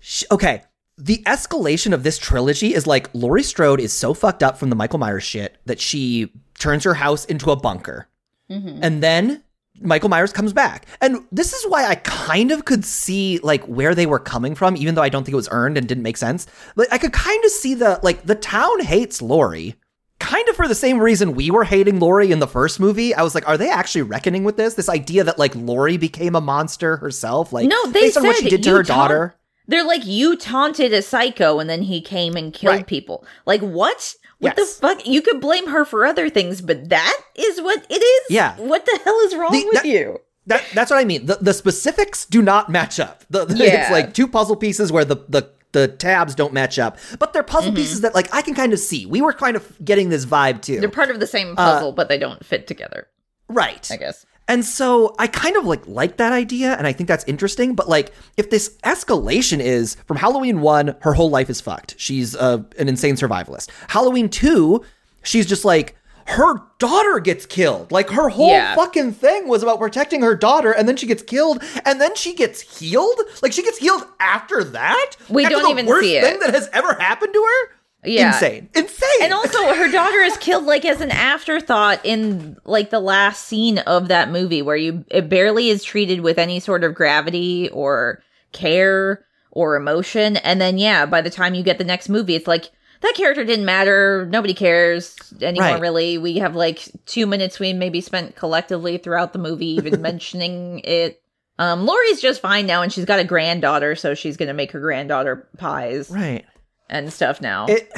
[0.00, 0.64] Sh okay.
[0.98, 4.76] The escalation of this trilogy is like Laurie Strode is so fucked up from the
[4.76, 8.06] Michael Myers shit that she turns her house into a bunker.
[8.50, 8.80] Mm-hmm.
[8.82, 9.44] And then
[9.80, 10.86] Michael Myers comes back.
[11.00, 14.76] And this is why I kind of could see like where they were coming from,
[14.76, 16.46] even though I don't think it was earned and didn't make sense.
[16.76, 19.74] Like I could kind of see the like the town hates Laurie.
[20.20, 23.14] Kind of for the same reason we were hating Laurie in the first movie.
[23.14, 24.74] I was like, are they actually reckoning with this?
[24.74, 27.52] This idea that like Laurie became a monster herself?
[27.52, 29.34] Like No, they based on what she did to her taunt- daughter.
[29.68, 32.86] They're like, you taunted a psycho and then he came and killed Right.
[32.86, 33.24] people.
[33.46, 34.14] Like, what?
[34.40, 34.74] What Yes.
[34.76, 35.06] the fuck?
[35.06, 38.22] You could blame her for other things, but that is what it is?
[38.30, 38.54] Yeah.
[38.56, 40.20] What the hell is wrong The- with that- you?
[40.46, 41.26] That that's what I mean.
[41.26, 43.24] The the specifics do not match up.
[43.28, 43.82] The, the- Yeah.
[43.82, 47.42] It's like two puzzle pieces where the the the tabs don't match up, but they're
[47.42, 47.52] Mm-hmm.
[47.56, 49.04] puzzle pieces that like I can kind of see.
[49.04, 50.80] We were kind of getting this vibe too.
[50.80, 53.06] They're part of the same Uh, puzzle, but they don't fit together,
[53.48, 53.86] right.
[53.92, 54.24] I guess.
[54.48, 57.88] And so I kind of like like that idea and I think that's interesting, but
[57.88, 61.94] like if this escalation is from Halloween 1, her whole life is fucked.
[61.98, 63.68] She's uh, an insane survivalist.
[63.88, 64.82] Halloween 2,
[65.22, 65.94] she's just like
[66.26, 67.90] her daughter gets killed.
[67.90, 68.74] Like her whole Yeah.
[68.74, 72.34] fucking thing was about protecting her daughter and then she gets killed and then she
[72.34, 73.18] gets healed?
[73.42, 75.12] Like she gets healed after that?
[75.30, 76.24] We After don't even see it.
[76.24, 77.74] thing that has ever happened to her?
[78.04, 78.28] Yeah.
[78.34, 78.68] Insane.
[78.74, 79.08] Insane.
[79.22, 83.78] And also, her daughter is killed like as an afterthought in like the last scene
[83.78, 88.22] of that movie, where you it barely is treated with any sort of gravity or
[88.52, 90.36] care or emotion.
[90.38, 93.44] And then, yeah, by the time you get the next movie, it's like that character
[93.44, 94.26] didn't matter.
[94.30, 95.80] Nobody cares anymore, Right.
[95.80, 96.18] really.
[96.18, 101.20] We have like two minutes we maybe spent collectively throughout the movie, even mentioning it.
[101.58, 104.78] Um, Laurie's just fine now, and she's got a granddaughter, so she's gonna make her
[104.80, 106.44] granddaughter pies right.
[106.88, 107.66] And stuff now.
[107.66, 107.92] It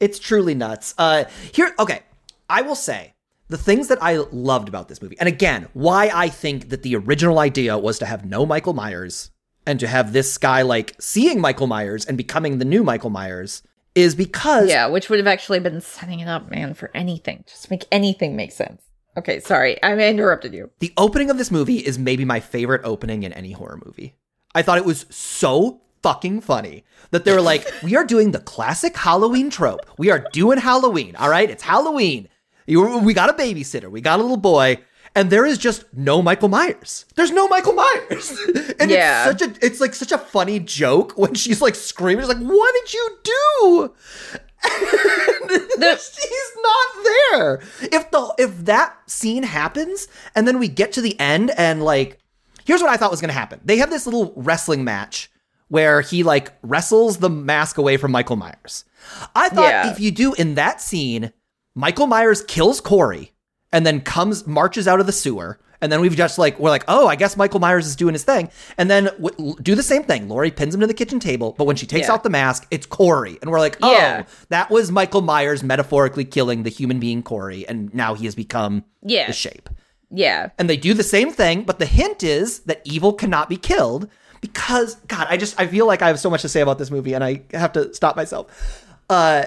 [0.00, 0.94] it's truly nuts.
[0.98, 2.00] Uh here okay,
[2.48, 3.14] I will say
[3.48, 5.16] the things that I loved about this movie.
[5.20, 9.30] And again, why I think that the original idea was to have no Michael Myers
[9.66, 13.62] and to have this guy like seeing Michael Myers and becoming the new Michael Myers
[13.94, 17.44] is because Yeah, which would have actually been setting it up, man, for anything.
[17.46, 18.82] Just make anything make sense.
[19.18, 20.70] Okay, sorry, I interrupted you.
[20.78, 24.14] the opening of this movie is maybe my favorite opening in any horror movie.
[24.54, 28.40] I thought it was so fucking funny that they were like, we are doing the
[28.40, 29.80] classic Halloween trope.
[29.98, 31.48] We are doing Halloween, all right?
[31.50, 32.28] It's Halloween.
[32.66, 34.78] We got a babysitter, we got a little boy,
[35.14, 37.04] and there is just no Michael Myers.
[37.16, 38.30] There's no Michael Myers.
[38.80, 39.28] and Yeah.
[39.30, 42.42] it's such a it's like such a funny joke when she's like screaming, she's like,
[42.42, 43.94] what did you do?
[45.42, 47.54] She's not there.
[47.82, 52.20] If the if that scene happens and then we get to the end and like
[52.64, 53.60] here's what I thought was going to happen.
[53.64, 55.31] They have this little wrestling match
[55.72, 58.84] where he like wrestles the mask away from Michael Myers.
[59.34, 59.90] I thought Yeah.
[59.90, 61.32] if you do in that scene,
[61.74, 63.32] Michael Myers kills Corey
[63.72, 65.58] and then comes marches out of the sewer.
[65.80, 68.22] And then we've just like we're like, oh, I guess Michael Myers is doing his
[68.22, 68.50] thing.
[68.76, 70.28] And then w- do the same thing.
[70.28, 72.12] Laurie pins him to the kitchen table, but when she takes Yeah.
[72.12, 74.24] out the mask, it's Corey, and we're like, oh, Yeah.
[74.50, 78.84] that was Michael Myers metaphorically killing the human being Corey, and now he has become
[79.02, 79.26] Yeah.
[79.26, 79.70] the shape.
[80.10, 80.50] Yeah.
[80.58, 84.06] And they do the same thing, but the hint is that evil cannot be killed
[84.42, 86.90] because God, I just I feel like I have so much to say about this
[86.90, 88.84] movie, and I have to stop myself.
[89.08, 89.44] Uh,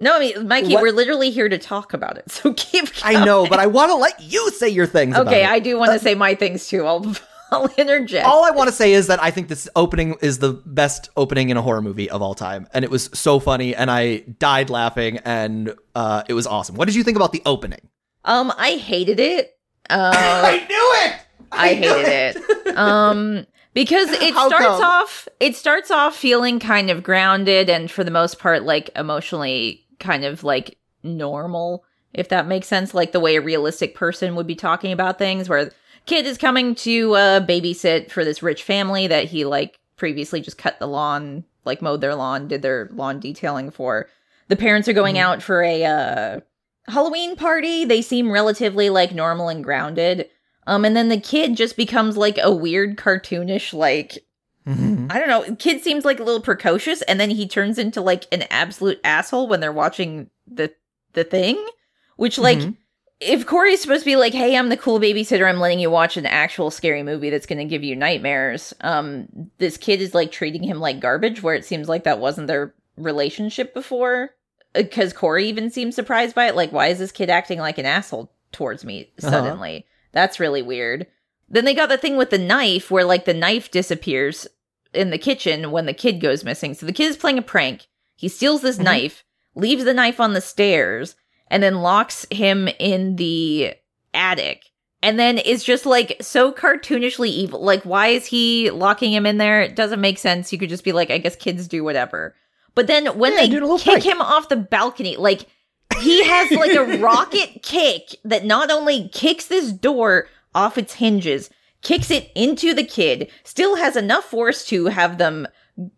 [0.00, 2.24] No, I mean, Mikey, What- we're literally here to talk about it.
[2.30, 2.88] So keep.
[3.04, 5.14] I know, but I want to let you say your things.
[5.16, 5.48] about Okay, it.
[5.48, 6.84] I do want to say my things too.
[6.86, 7.14] I'll
[7.50, 8.26] I'll interject.
[8.26, 11.48] All I want to say is that I think this opening is the best opening
[11.48, 14.68] in a horror movie of all time, and it was so funny, and I died
[14.68, 16.76] laughing, and uh, it was awesome.
[16.76, 17.80] What did you think about the opening?
[18.24, 19.56] um, I hated it.
[19.88, 21.14] Uh, I knew it.
[21.50, 22.76] I hated it.
[22.76, 23.46] Um,
[23.84, 24.82] because it How starts come?
[24.82, 29.84] off it starts off feeling kind of grounded and for the most part like emotionally
[30.00, 34.46] kind of like normal, if that makes sense, like the way a realistic person would
[34.46, 35.70] be talking about things where
[36.06, 40.58] kid is coming to uh babysit for this rich family that he like previously just
[40.58, 44.08] cut the lawn, like mowed their lawn, did their lawn detailing for.
[44.48, 45.20] The parents are going Mhm.
[45.20, 46.40] out for a uh
[46.86, 47.84] Halloween party.
[47.84, 50.28] They seem relatively like normal and grounded.
[50.68, 54.24] Um, and then the kid just becomes like a weird cartoonish, like,
[54.66, 55.10] Mhm.
[55.10, 58.26] I don't know, kid seems like a little precocious, and then he turns into like
[58.32, 60.70] an absolute asshole when they're watching the
[61.14, 61.56] the thing.
[62.16, 62.76] Which like Mhm.
[63.18, 66.16] if Corey's supposed to be like, hey, I'm the cool babysitter, I'm letting you watch
[66.18, 69.26] an actual scary movie that's gonna give you nightmares, um,
[69.56, 72.74] this kid is like treating him like garbage, where it seems like that wasn't their
[72.98, 74.34] relationship before.
[74.74, 76.54] Because Corey even seems surprised by it.
[76.54, 79.30] Like, why is this kid acting like an asshole towards me Uh-huh.
[80.12, 81.06] That's really weird.
[81.48, 84.46] Then they got the thing with the knife where like the knife disappears
[84.92, 86.74] in the kitchen when the kid goes missing.
[86.74, 87.86] So the kid is playing a prank.
[88.16, 88.84] He steals this Mhm.
[88.84, 91.14] knife, leaves the knife on the stairs,
[91.50, 93.74] and then locks him in the
[94.14, 94.64] attic.
[95.02, 97.62] And then is just like so cartoonishly evil.
[97.62, 99.60] Like, why is he locking him in there?
[99.62, 100.52] It doesn't make sense.
[100.52, 102.34] You could just be like, I guess kids do whatever.
[102.74, 104.02] But then when Yeah, they kick prank.
[104.04, 105.46] him off the balcony, like
[106.00, 111.50] he has like a rocket kick that not only kicks this door off its hinges,
[111.82, 115.46] kicks it into the kid, still has enough force to have them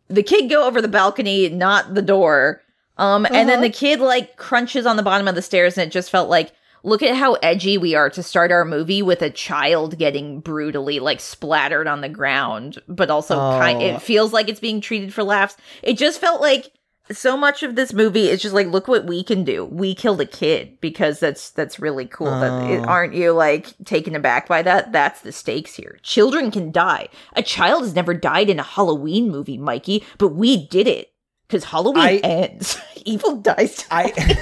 [0.08, 2.60] the kid go over the balcony, not the door.
[2.98, 3.62] Um, and then Uh-huh.
[3.62, 6.52] the kid like crunches on the bottom of the stairs, and it just felt like,
[6.82, 10.98] look at how edgy we are to start our movie with a child getting brutally
[11.00, 13.86] like splattered on the ground, but also kind, Oh.
[13.86, 15.56] it feels like it's being treated for laughs.
[15.82, 16.72] It just felt like
[17.12, 19.64] so much of this movie is just like, look what we can do.
[19.64, 22.30] We killed a kid because that's that's really cool.
[22.30, 22.84] That Oh.
[22.84, 24.92] aren't you like taken aback by that?
[24.92, 25.98] That's the stakes here.
[26.02, 27.08] Children can die.
[27.34, 31.12] A child has never died in a Halloween movie, Mikey, but we did it
[31.48, 32.78] because Halloween I- ends.
[33.04, 33.84] Evil dies.
[33.90, 34.36] I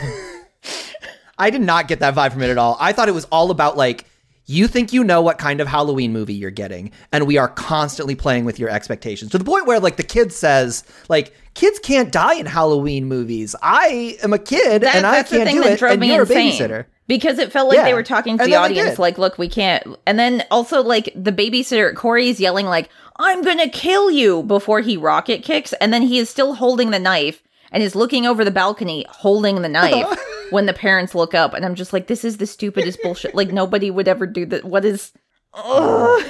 [1.39, 2.77] I did not get that vibe from it at all.
[2.81, 4.05] I thought it was all about like
[4.51, 8.15] you think you know what kind of Halloween movie you're getting, and we are constantly
[8.15, 12.11] playing with your expectations to the point where like the kid says like kids can't
[12.11, 13.55] die in Halloween movies.
[13.63, 16.49] I am a kid That- and I can't do it, and you're insane.
[16.49, 16.85] a babysitter.
[17.07, 19.97] Because it felt like they were talking to And the audience, like, look, we can't.
[20.07, 24.99] And then also, like, the babysitter, Corey's yelling, like, I'm gonna kill you before he
[24.99, 25.73] rocket kicks.
[25.81, 29.63] And then he is still holding the knife and is looking over the balcony holding
[29.63, 30.07] the knife
[30.51, 31.55] when the parents look up.
[31.55, 33.35] And I'm just like, this is the stupidest bullshit.
[33.35, 34.65] Like, nobody would ever do that.
[34.65, 35.13] What is.
[35.55, 36.25] Ugh.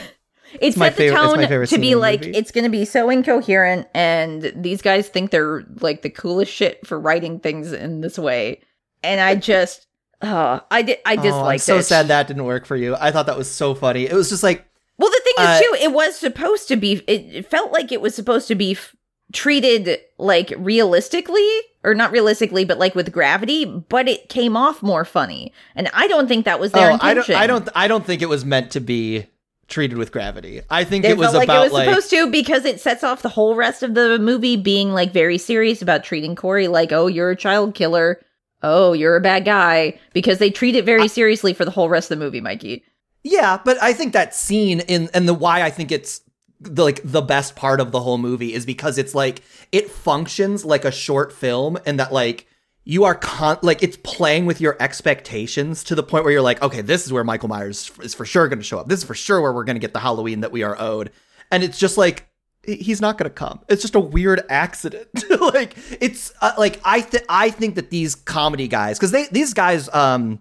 [0.60, 4.50] It set the favorite- tone to be like it's going to be so incoherent, and
[4.56, 8.62] these guys think they're like the coolest shit for writing things in this way.
[9.02, 9.86] And I just,
[10.22, 11.82] oh, I did, I Oh, disliked I'm so it.
[11.82, 12.96] sad that didn't work for you.
[12.98, 14.06] I thought that was so funny.
[14.06, 14.64] It was just like
[14.96, 16.92] Well, the thing is, Uh, too, it was supposed to be.
[17.06, 18.96] It, it felt like it was supposed to be f-
[19.32, 21.48] treated like realistically,
[21.84, 23.64] or not realistically, but like with gravity.
[23.64, 27.14] But it came off more funny, and I don't think that was their oh, I
[27.14, 27.34] don't intention.
[27.34, 29.26] I don't I don't think it was meant to be
[29.68, 30.62] treated with gravity.
[30.70, 33.04] I think It, it was like about it was like supposed to because it sets
[33.04, 36.90] off the whole rest of the movie being like very serious about treating Corey like,
[36.90, 38.20] oh, you're a child killer.
[38.62, 39.98] Oh, you're a bad guy.
[40.14, 42.82] Because they treat it very seriously for the whole rest of the movie, Mikey.
[43.22, 46.22] Yeah, but I think that scene in and the why I think it's
[46.60, 49.42] the, like the best part of the whole movie is because it's like
[49.72, 52.46] it functions like a short film and that like
[52.84, 56.62] you are con like it's playing with your expectations to the point where you're like,
[56.62, 58.88] okay, this is where Michael Myers is for sure going to show up.
[58.88, 61.10] This is for sure where we're going to get the Halloween that we are owed.
[61.50, 62.28] And it's just like
[62.76, 63.60] he's not gonna come.
[63.68, 65.08] It's just a weird accident.
[65.40, 69.88] like it's uh, like I I think that these comedy guys because they these guys
[69.94, 70.40] um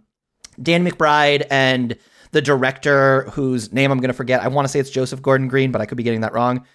[0.61, 1.95] Dan McBride and
[2.31, 4.41] the director whose name I'm gonna forget.
[4.41, 6.65] I want to say it's Joseph Gordon Green, but I could be getting that wrong.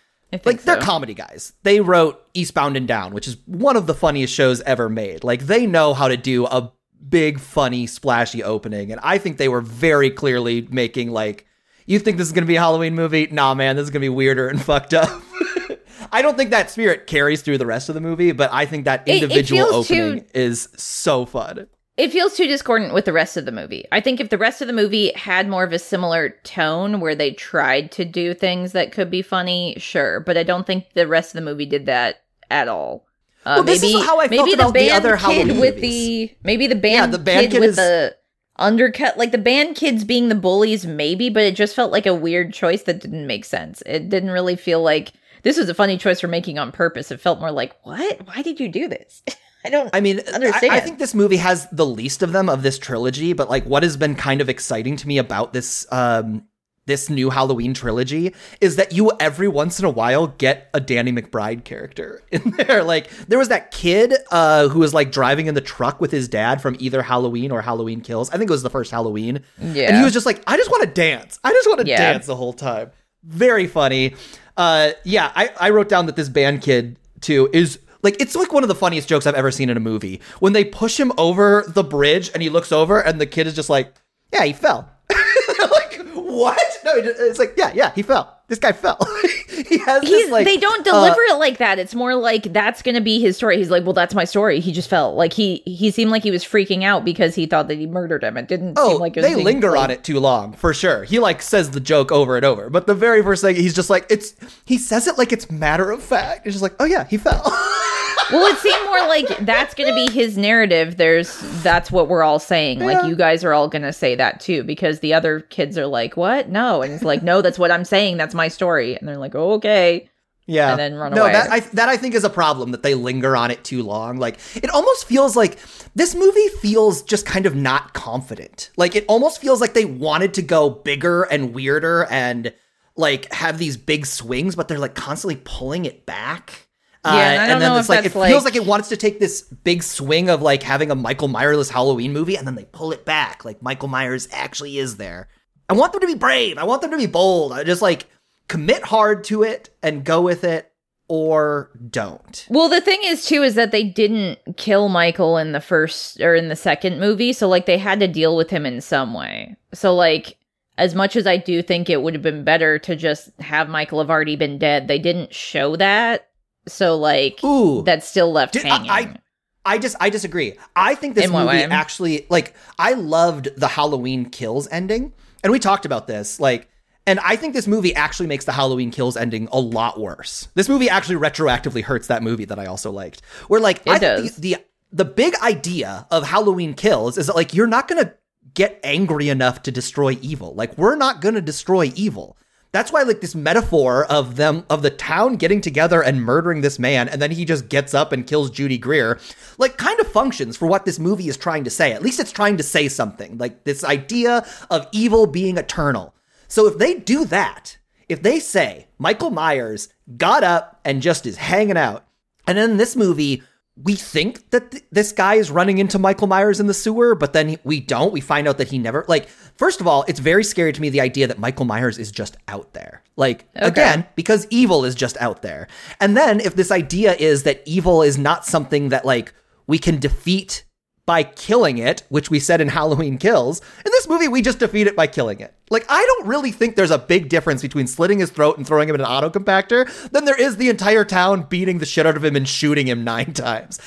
[0.44, 1.52] Like they're comedy guys.
[1.62, 5.24] They wrote Eastbound and Down, which is one of the funniest shows ever made.
[5.24, 6.72] Like they know how to do a
[7.06, 11.46] big, funny, splashy opening, and I think they were very clearly making like,
[11.84, 13.26] you think this is gonna be a Halloween movie?
[13.30, 15.22] Nah, man, this is gonna be weirder and fucked up.
[16.14, 18.86] I don't think that spirit carries through the rest of the movie, but I think
[18.86, 21.66] that It- it individual too- opening is so fun.
[21.96, 23.84] It feels too discordant with the rest of the movie.
[23.92, 27.14] I think if the rest of the movie had more of a similar tone where
[27.14, 31.06] they tried to do things that could be funny, sure, but I don't think the
[31.06, 33.06] rest of the movie did that at all.
[33.44, 35.20] Uh, Well, this is maybe how I felt maybe about the the band other kid
[35.20, 36.28] Halloween with movies.
[36.30, 38.16] the maybe the band, yeah, the band kid, kid with is- the
[38.58, 42.14] undercut like the band kids being the bullies maybe but it just felt like a
[42.14, 45.10] weird choice that didn't make sense it didn't really feel like
[45.42, 48.42] this was a funny choice for making on purpose it felt more like what why
[48.42, 49.22] did you do this
[49.64, 50.72] i don't I mean, I, Understand.
[50.72, 53.82] I think this movie has the least of them of this trilogy, but like what
[53.82, 56.44] has been kind of exciting to me about this um
[56.84, 61.12] this new Halloween trilogy is that you every once in a while get a Danny
[61.12, 62.82] McBride character in there.
[62.82, 66.26] Like there was that kid uh who was like driving in the truck with his
[66.26, 68.30] dad from either Halloween or Halloween Kills.
[68.30, 69.44] I think it was the first Halloween.
[69.60, 69.88] Yeah.
[69.88, 71.38] And he was just like, I just want to dance.
[71.44, 72.12] I just want to Yeah.
[72.12, 72.90] dance the whole time.
[73.22, 74.16] Very funny.
[74.56, 78.52] Uh yeah, I, I wrote down that this band kid too is like it's like
[78.52, 80.20] one of the funniest jokes I've ever seen in a movie.
[80.40, 83.54] When they push him over the bridge and he looks over and the kid is
[83.54, 83.94] just like,
[84.32, 84.88] Yeah, he fell.
[85.10, 86.58] like, what?
[86.84, 88.38] No, it's like, yeah, yeah, he fell.
[88.48, 88.98] This guy fell.
[89.48, 91.78] he has this like they don't uh, deliver it like that.
[91.78, 93.56] It's more like that's gonna be his story.
[93.56, 94.60] He's like, well, that's my story.
[94.60, 97.68] He just felt like he he seemed like he was freaking out because he thought
[97.68, 98.36] that he murdered him.
[98.36, 99.80] It didn't Oh, seem like it was they linger played.
[99.84, 101.04] on it too long for sure.
[101.04, 103.88] He like says the joke over and over, but the very first thing he's just
[103.88, 104.34] like it's.
[104.66, 106.46] He says it like it's matter of fact.
[106.46, 107.42] It's just like, oh yeah, he fell.
[108.30, 110.96] Well, it seemed more like that's going to be his narrative.
[110.96, 112.80] There's that's what we're all saying.
[112.80, 112.86] Yeah.
[112.86, 115.86] Like you guys are all going to say that too because the other kids are
[115.86, 116.48] like, "What?
[116.48, 118.16] No." And it's like, "No, that's what I'm saying.
[118.16, 120.08] That's my story." And they're like, oh, "Okay."
[120.46, 120.70] Yeah.
[120.70, 121.32] and then run no, away.
[121.32, 124.18] that I that I think is a problem that they linger on it too long.
[124.18, 125.58] Like it almost feels like
[125.94, 128.70] this movie feels just kind of not confident.
[128.76, 132.52] Like it almost feels like they wanted to go bigger and weirder and
[132.96, 136.68] like have these big swings, but they're like constantly pulling it back.
[137.04, 139.18] Uh, Yeah, and don't then it's like it feels like- like it wants to take
[139.18, 142.92] this big swing of like having a Michael Myers Halloween movie, and then they pull
[142.92, 143.44] it back.
[143.44, 145.28] Like Michael Myers actually is there.
[145.68, 146.58] I want them to be brave.
[146.58, 147.52] I want them to be bold.
[147.52, 148.06] I just like
[148.48, 150.70] commit hard to it and go with it
[151.08, 152.46] or don't.
[152.48, 156.34] Well, the thing is too is that they didn't kill Michael in the first or
[156.34, 159.56] in the second movie, so like they had to deal with him in some way.
[159.74, 160.36] So like
[160.78, 163.98] as much as I do think it would have been better to just have Michael
[163.98, 166.28] have already been dead, they didn't show that.
[166.68, 167.82] So like Ooh.
[167.82, 168.90] that's still left Did- I- hanging.
[168.90, 169.16] I-
[169.64, 170.54] I just I disagree.
[170.74, 171.62] I think this movie way?
[171.64, 175.12] actually like I loved the Halloween Kills ending.
[175.44, 176.68] And we talked about this like
[177.06, 180.48] and I think this movie actually makes the Halloween Kills ending a lot worse.
[180.54, 183.22] This movie actually retroactively hurts that movie that I also liked.
[183.46, 184.36] Where like It think does.
[184.36, 188.14] the, the the big idea of Halloween Kills is that like you're not to
[188.54, 190.54] get angry enough to destroy evil.
[190.54, 192.36] Like we're not to destroy evil.
[192.72, 196.78] That's why like this metaphor of them of the town getting together and murdering this
[196.78, 199.20] man and then he just gets up and kills Judy Greer
[199.58, 201.92] like kind of functions for what this movie is trying to say.
[201.92, 203.36] At least it's trying to say something.
[203.36, 206.14] Like this idea of evil being eternal.
[206.48, 207.76] So if they do that,
[208.08, 212.06] if they say Michael Myers got up and just is hanging out
[212.46, 213.42] and then in this movie
[213.82, 217.32] we think that th- this guy is running into Michael Myers in the sewer, but
[217.32, 218.12] then he- we don't.
[218.12, 219.28] We find out that he never like.
[219.56, 222.36] First of all, it's very scary to me the idea that Michael Myers is just
[222.48, 223.02] out there.
[223.16, 225.68] Like again, because evil is just out there.
[226.00, 229.32] And then if this idea is that evil is not something that like
[229.66, 230.64] we can defeat
[231.04, 234.86] by killing it, which we said in Halloween Kills, in this movie we just defeat
[234.86, 235.54] it by killing it.
[235.70, 238.88] Like I don't really think there's a big difference between slitting his throat and throwing
[238.88, 242.16] him in an auto compactor than there is the entire town beating the shit out
[242.16, 243.80] of him and shooting him nine times.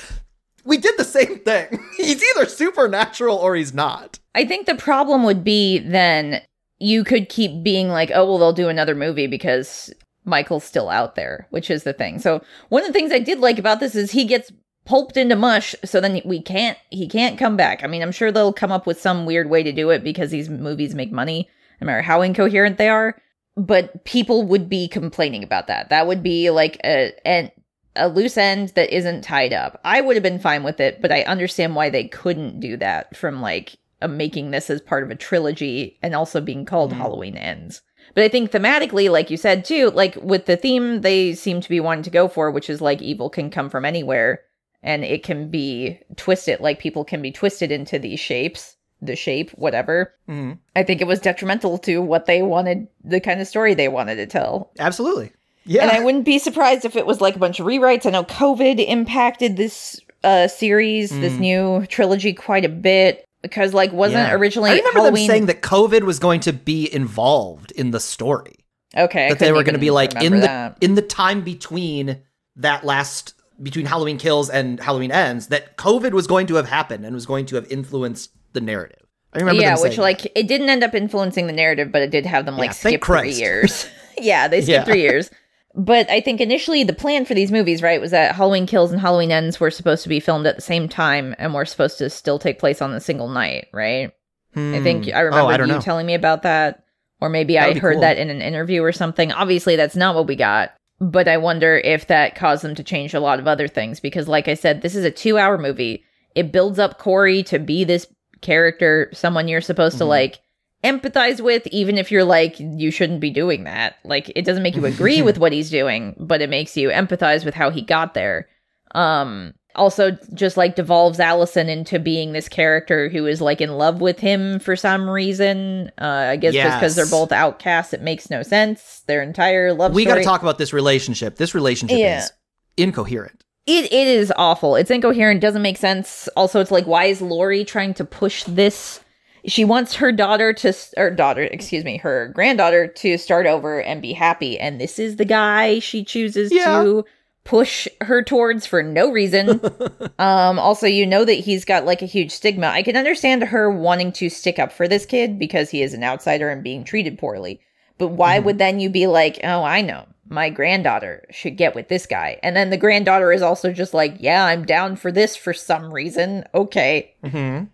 [0.66, 1.78] We did the same thing.
[1.96, 4.18] He's either supernatural or he's not.
[4.34, 6.42] I think the problem would be then
[6.78, 9.94] you could keep being like, oh, well, they'll do another movie because
[10.24, 12.18] Michael's still out there, which is the thing.
[12.18, 14.52] So one of the things I did like about this is he gets
[14.84, 17.82] pulped into mush, so then we can't, he can't come back.
[17.82, 20.30] I mean, I'm sure they'll come up with some weird way to do it because
[20.30, 21.48] these movies make money,
[21.80, 23.16] no matter how incoherent they are.
[23.56, 25.88] But people would be complaining about that.
[25.88, 27.50] That would be like a, an,
[27.96, 29.80] a loose end that isn't tied up.
[29.84, 33.16] I would have been fine with it, but I understand why they couldn't do that
[33.16, 37.36] from like uh, making this as part of a trilogy and also being called Halloween
[37.36, 37.82] Ends.
[38.14, 41.68] But I think thematically, like you said too, like with the theme they seem to
[41.68, 44.40] be wanting to go for, which is like evil can come from anywhere
[44.82, 49.50] and it can be twisted, like people can be twisted into these shapes, the shape,
[49.52, 50.14] whatever.
[50.28, 50.58] Mhm.
[50.74, 54.16] I think it was detrimental to what they wanted, the kind of story they wanted
[54.16, 54.70] to tell.
[54.78, 55.32] Absolutely.
[55.66, 55.82] Yeah.
[55.82, 58.06] And I wouldn't be surprised if it was like a bunch of rewrites.
[58.06, 63.92] I know COVID impacted this uh series, this new trilogy quite a bit because like
[63.92, 64.28] wasn't Mm.
[64.28, 64.34] Yeah.
[64.34, 68.00] originally I remember Halloween them saying that COVID was going to be involved in the
[68.00, 68.56] story.
[68.96, 70.78] okay, that they were going to be like in remember the that.
[70.80, 72.22] in the time between
[72.56, 77.04] that last between Halloween Kills and Halloween Ends that COVID was going to have happened
[77.04, 79.02] and was going to have influenced the narrative.
[79.32, 82.24] I remember yeah, which like it didn't end up influencing the narrative, but it did
[82.26, 83.86] have them like Yeah, skip three years.
[84.18, 84.84] yeah, they skipped Yeah.
[84.84, 85.30] three years.
[85.78, 89.00] But I think initially the plan for these movies, right, was that Halloween Kills and
[89.00, 92.08] Halloween Ends were supposed to be filmed at the same time and were supposed to
[92.08, 94.10] still take place on the single night, right?
[94.56, 95.10] I think Hmm.
[95.14, 95.80] I remember oh, I you know.
[95.80, 96.82] telling me about that,
[97.20, 98.00] or maybe I heard cool.
[98.00, 99.30] that in an interview or something.
[99.32, 103.12] Obviously, that's not what we got, but I wonder if that caused them to change
[103.12, 106.04] a lot of other things because, like I said, this is a two-hour movie.
[106.34, 108.06] It builds up Corey to be this
[108.40, 110.08] character, someone you're supposed to Mhm.
[110.08, 110.38] like
[110.84, 113.96] empathize with, even if you're like you shouldn't be doing that.
[114.04, 117.44] Like it doesn't make you agree with what he's doing, but it makes you empathize
[117.44, 118.48] with how he got there.
[118.94, 124.00] Um also just like devolves Allison into being this character who is like in love
[124.00, 125.90] with him for some reason.
[126.00, 129.02] Uh I guess just because they're both outcasts, it makes no sense.
[129.06, 131.36] Their entire love we got to talk about this relationship.
[131.36, 132.18] This relationship Yeah.
[132.20, 132.32] is
[132.76, 133.42] incoherent.
[133.66, 134.76] It it is awful.
[134.76, 135.40] It's incoherent.
[135.40, 136.28] Doesn't make sense.
[136.36, 139.00] Also, it's like, why is Laurie trying to push this?
[139.46, 144.02] She wants her daughter to, or daughter, excuse me, her granddaughter to start over and
[144.02, 146.82] be happy, and this is the guy she chooses Yeah.
[146.82, 147.04] to
[147.44, 149.60] push her towards for no reason.
[150.18, 150.58] um.
[150.58, 152.66] Also, you know that he's got like a huge stigma.
[152.66, 156.02] I can understand her wanting to stick up for this kid because he is an
[156.02, 157.60] outsider and being treated poorly.
[157.98, 161.88] But why would then you be like, oh, I know, my granddaughter should get with
[161.88, 162.38] this guy?
[162.42, 165.92] And then the granddaughter is also just like, yeah, I'm down for this for some
[165.94, 166.44] reason.
[166.52, 167.14] Okay.
[167.24, 167.66] Mm-hmm.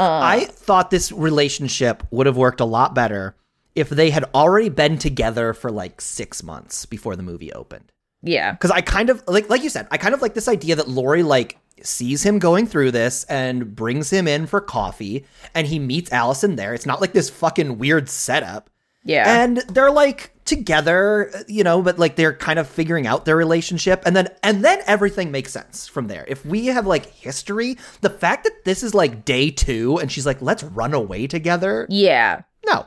[0.00, 3.36] Uh, I thought this relationship would have worked a lot better
[3.74, 7.92] if they had already been together for like six months before the movie opened.
[8.22, 8.52] yeah.
[8.52, 10.88] Because I kind of like, like you said, I kind of like this idea that
[10.88, 15.24] Laurie like sees him going through this and brings him in for coffee,
[15.54, 16.74] and he meets Allison there.
[16.74, 18.70] It's not like this fucking weird setup.
[19.02, 19.42] Yeah.
[19.42, 23.36] and they're like together uh, you know but like they're kind of figuring out their
[23.36, 27.78] relationship and then and then everything makes sense from there if we have like history
[28.00, 31.86] the fact that this is like day two and she's like let's run away together
[31.88, 32.42] yeah.
[32.66, 32.84] no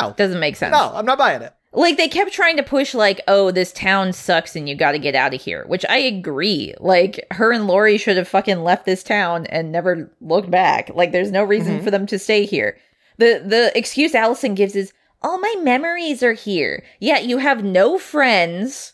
[0.00, 0.72] no Doesn't make sense.
[0.72, 4.12] no i'm not buying it Like they kept trying to push like, oh, this town
[4.12, 6.72] sucks and you got to get out of here, which I agree.
[6.78, 10.90] Like her and Laurie should have fucking left this town and never looked back.
[10.94, 11.84] Like there's no reason mm-hmm.
[11.84, 12.78] for them to stay here.
[13.18, 14.92] The the excuse Allison gives is
[15.24, 16.84] all my memories are here.
[17.00, 18.92] Yeah, you have no friends.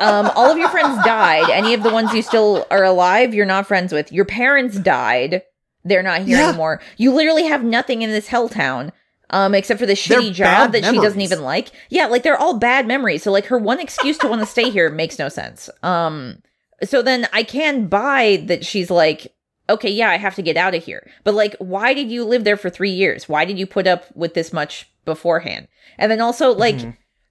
[0.00, 1.48] um, all of your friends died.
[1.50, 4.10] Any of the ones you still are alive, you're not friends with.
[4.12, 5.42] Your parents died.
[5.84, 6.48] They're not here Yeah.
[6.48, 6.80] anymore.
[6.96, 8.92] You literally have nothing in this hell town.
[9.30, 11.68] Um, except for the shitty job that she doesn't even like.
[11.88, 13.22] Yeah, like they're all bad memories.
[13.22, 15.70] So like her one excuse to want to stay here makes no sense.
[15.82, 16.42] Um
[16.84, 19.32] so then I can buy that she's like,
[19.68, 21.08] okay, yeah, I have to get out of here.
[21.24, 23.28] But like, why did you live there for three years?
[23.28, 25.68] Why did you put up with this much beforehand?
[25.98, 26.90] And then also like Mm-hmm.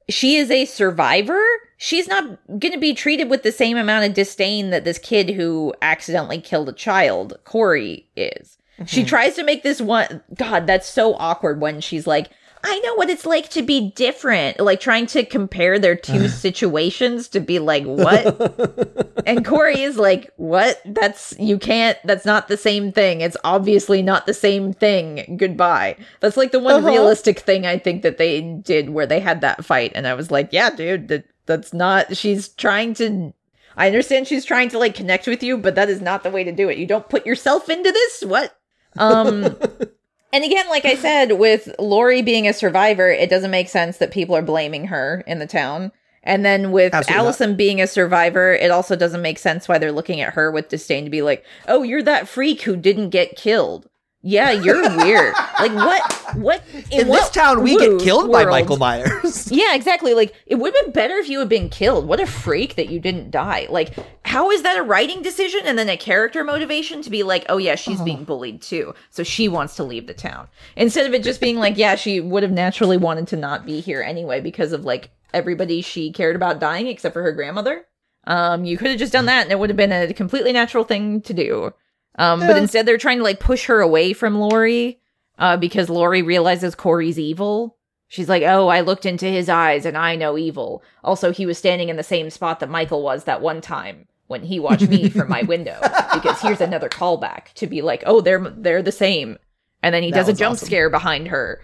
[0.09, 1.41] she is a survivor.
[1.77, 5.31] She's not going to be treated with the same amount of disdain that this kid
[5.31, 8.57] who accidentally killed a child, Corey, is.
[8.87, 10.23] She tries to make this one.
[10.35, 12.31] God, that's so awkward when she's like,
[12.63, 14.59] I know what it's like to be different.
[14.59, 19.23] Like trying to compare their two situations to be like, what?
[19.25, 20.81] and Corey is like, what?
[20.85, 23.21] That's, you can't, that's not the same thing.
[23.21, 25.37] It's obviously not the same thing.
[25.37, 25.97] Goodbye.
[26.19, 26.87] That's like the one Uh-huh.
[26.89, 29.91] realistic thing I think that they did where they had that fight.
[29.95, 33.33] And I was like, yeah, dude, that, that's not, she's trying to,
[33.77, 36.43] I understand she's trying to like connect with you, but that is not the way
[36.43, 36.77] to do it.
[36.77, 38.23] You don't put yourself into this.
[38.25, 38.55] What?
[38.97, 39.55] Um,
[40.33, 44.11] and again, like I said, with Laurie being a survivor, it doesn't make sense that
[44.11, 45.91] people are blaming her in the town.
[46.23, 47.23] And then with Absolutely not.
[47.23, 50.69] Allison being a survivor, it also doesn't make sense why they're looking at her with
[50.69, 53.89] disdain to be like, "Oh, you're that freak who didn't get killed."
[54.23, 55.33] Yeah, you're weird.
[55.59, 56.13] Like what?
[56.35, 60.13] What in, what this town we get killed by michael myers yeah, exactly.
[60.13, 62.07] Like it would have been better if you had been killed.
[62.07, 63.67] What a freak that you didn't die.
[63.69, 63.95] Like
[64.31, 67.57] how is that a writing decision and then a character motivation to be like, "Oh
[67.57, 70.47] yeah, she's being bullied too." So she wants to leave the town.
[70.77, 73.81] Instead of it just being like, "Yeah, she would have naturally wanted to not be
[73.81, 77.85] here anyway because of like everybody she cared about dying except for her grandmother."
[78.25, 80.85] Um you could have just done that and it would have been a completely natural
[80.85, 81.73] thing to do.
[82.15, 85.01] Um but instead they're trying to like push her away from Laurie
[85.39, 87.77] uh because Laurie realizes Corey's evil
[88.07, 91.57] She's like, "Oh, I looked into his eyes and I know evil." Also, he was
[91.57, 95.09] standing in the same spot that Michael was that one time when he watched me
[95.09, 95.77] from my window
[96.13, 99.37] because here's another callback to be like, "Oh, they're they're the same."
[99.83, 100.65] And then he That does a jump awesome.
[100.65, 101.61] scare behind her.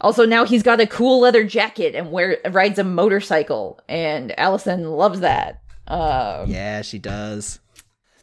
[0.00, 4.90] Also, now he's got a cool leather jacket and wear rides a motorcycle, and Allison
[4.90, 5.60] loves that.
[5.86, 7.60] Uh, Yeah, she does.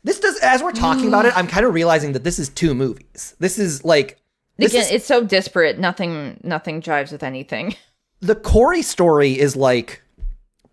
[0.04, 2.74] This does as we're talking about it, I'm kind of realizing that this is two
[2.76, 3.36] movies.
[3.40, 4.20] This is like
[4.58, 5.80] this again, is, it's so disparate.
[5.80, 7.76] Nothing, nothing jives with anything.
[8.22, 10.02] the Corey story is like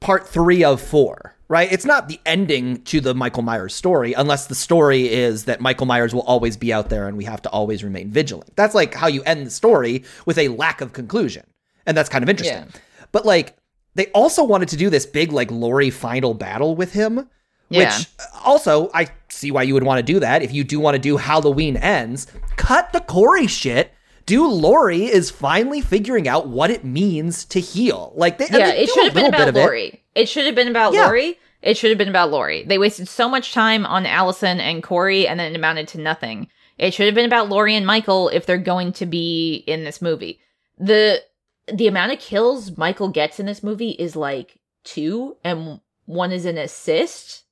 [0.00, 1.70] part three of four, right?
[1.70, 5.84] It's not the ending to the Michael Myers story, unless the story is that Michael
[5.84, 8.56] Myers will always be out there and we have to always remain vigilant.
[8.56, 11.44] That's like how you end the story with a lack of conclusion.
[11.84, 12.56] And that's kind of interesting.
[12.56, 12.80] Yeah.
[13.12, 13.54] But like,
[13.94, 17.28] they also wanted to do this big, like, Laurie final battle with him.
[17.68, 17.98] Yeah.
[17.98, 20.40] Which uh, also, I see why you would want to do that.
[20.40, 23.92] If you do want to do Halloween ends, cut the Corey shit.
[24.32, 28.14] Do Laurie is finally figuring out what it means to heal.
[28.16, 29.60] Like they, yeah, they it should have been about of it.
[29.60, 30.02] Laurie.
[30.14, 30.26] It.
[30.26, 31.04] should have been about Yeah.
[31.04, 31.38] Laurie.
[31.60, 32.64] It should have been about Laurie.
[32.64, 36.48] They wasted so much time on Allison and Corey, and then it amounted to nothing.
[36.78, 40.00] It should have been about Laurie and Michael if they're going to be in this
[40.00, 40.40] movie.
[40.78, 41.22] the
[41.70, 46.46] The amount of kills Michael gets in this movie is like two, and one is
[46.46, 47.42] an assist.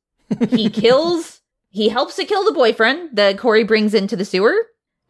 [0.49, 1.43] He kills.
[1.69, 4.55] He helps to kill the boyfriend that Corey brings into the sewer.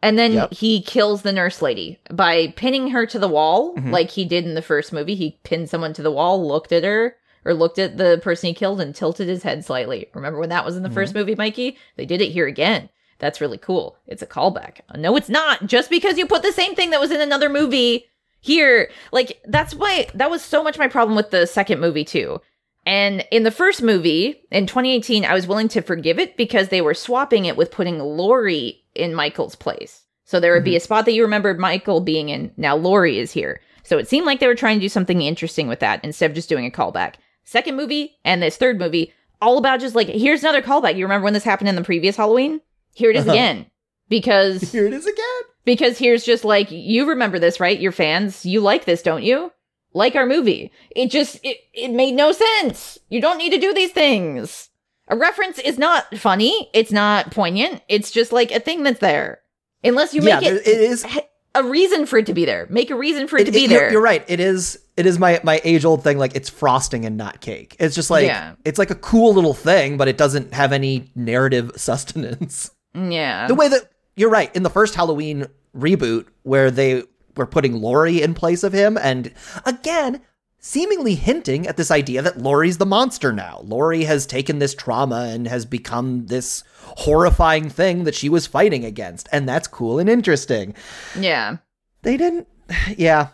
[0.03, 0.53] And then Yep.
[0.53, 3.91] he kills the nurse lady by pinning her to the wall, Mhm.
[3.91, 5.15] like he did in the first movie.
[5.15, 8.53] He pinned someone to the wall, looked at her, or looked at the person he
[8.53, 10.07] killed, and tilted his head slightly.
[10.13, 11.77] Remember when that was in the first movie, Mikey?
[11.97, 12.89] They did it here again.
[13.19, 13.95] That's really cool.
[14.07, 14.77] It's a callback.
[14.97, 15.67] No, it's not.
[15.67, 18.07] Just because you put the same thing that was in another movie
[18.39, 22.41] here, like that's why that was so much my problem with the second movie too.
[22.83, 26.81] And in the first movie in 2018, I was willing to forgive it because they
[26.81, 30.03] were swapping it with putting Laurie in Michael's place.
[30.25, 32.51] So there would be a spot that you remembered Michael being in.
[32.57, 33.61] Now Laurie is here.
[33.83, 36.35] So it seemed like they were trying to do something interesting with that instead of
[36.35, 37.15] just doing a callback.
[37.43, 39.11] Second movie and this third movie,
[39.41, 40.95] all about just like, here's another callback.
[40.95, 42.61] You remember when this happened in the previous Halloween?
[42.93, 43.31] Here it is Uh-huh.
[43.33, 43.65] again.
[44.07, 45.41] Because Here it is again.
[45.65, 49.51] because here's just like you remember this right you're fans you like this don't you
[49.93, 53.73] like our movie it just it, it made no sense you don't need to do
[53.73, 54.69] these things
[55.11, 59.39] a reference is not funny it's not poignant it's just like a thing that's there
[59.83, 61.05] unless you yeah, make there- it, it is.
[61.53, 63.73] a reason for it to be there make a reason for it, to be you're-
[63.75, 64.23] there You're, right.
[64.27, 64.79] It is.
[64.97, 66.17] It is my my age old thing.
[66.17, 67.75] Like it's frosting and not cake.
[67.79, 68.53] It's just like Yeah.
[68.63, 72.71] it's like a cool little thing, but it doesn't have any narrative sustenance.
[72.93, 77.03] yeah the way that you're right in the first Halloween reboot where they
[77.35, 79.31] were putting Laurie in place of him and
[79.65, 80.21] again
[80.61, 83.59] seemingly hinting at this idea that Laurie's the monster now.
[83.65, 88.85] Laurie has taken this trauma and has become this horrifying thing that she was fighting
[88.85, 90.73] against and that's cool and interesting.
[91.19, 91.57] yeah
[92.03, 92.47] They didn't
[92.97, 93.29] yeah.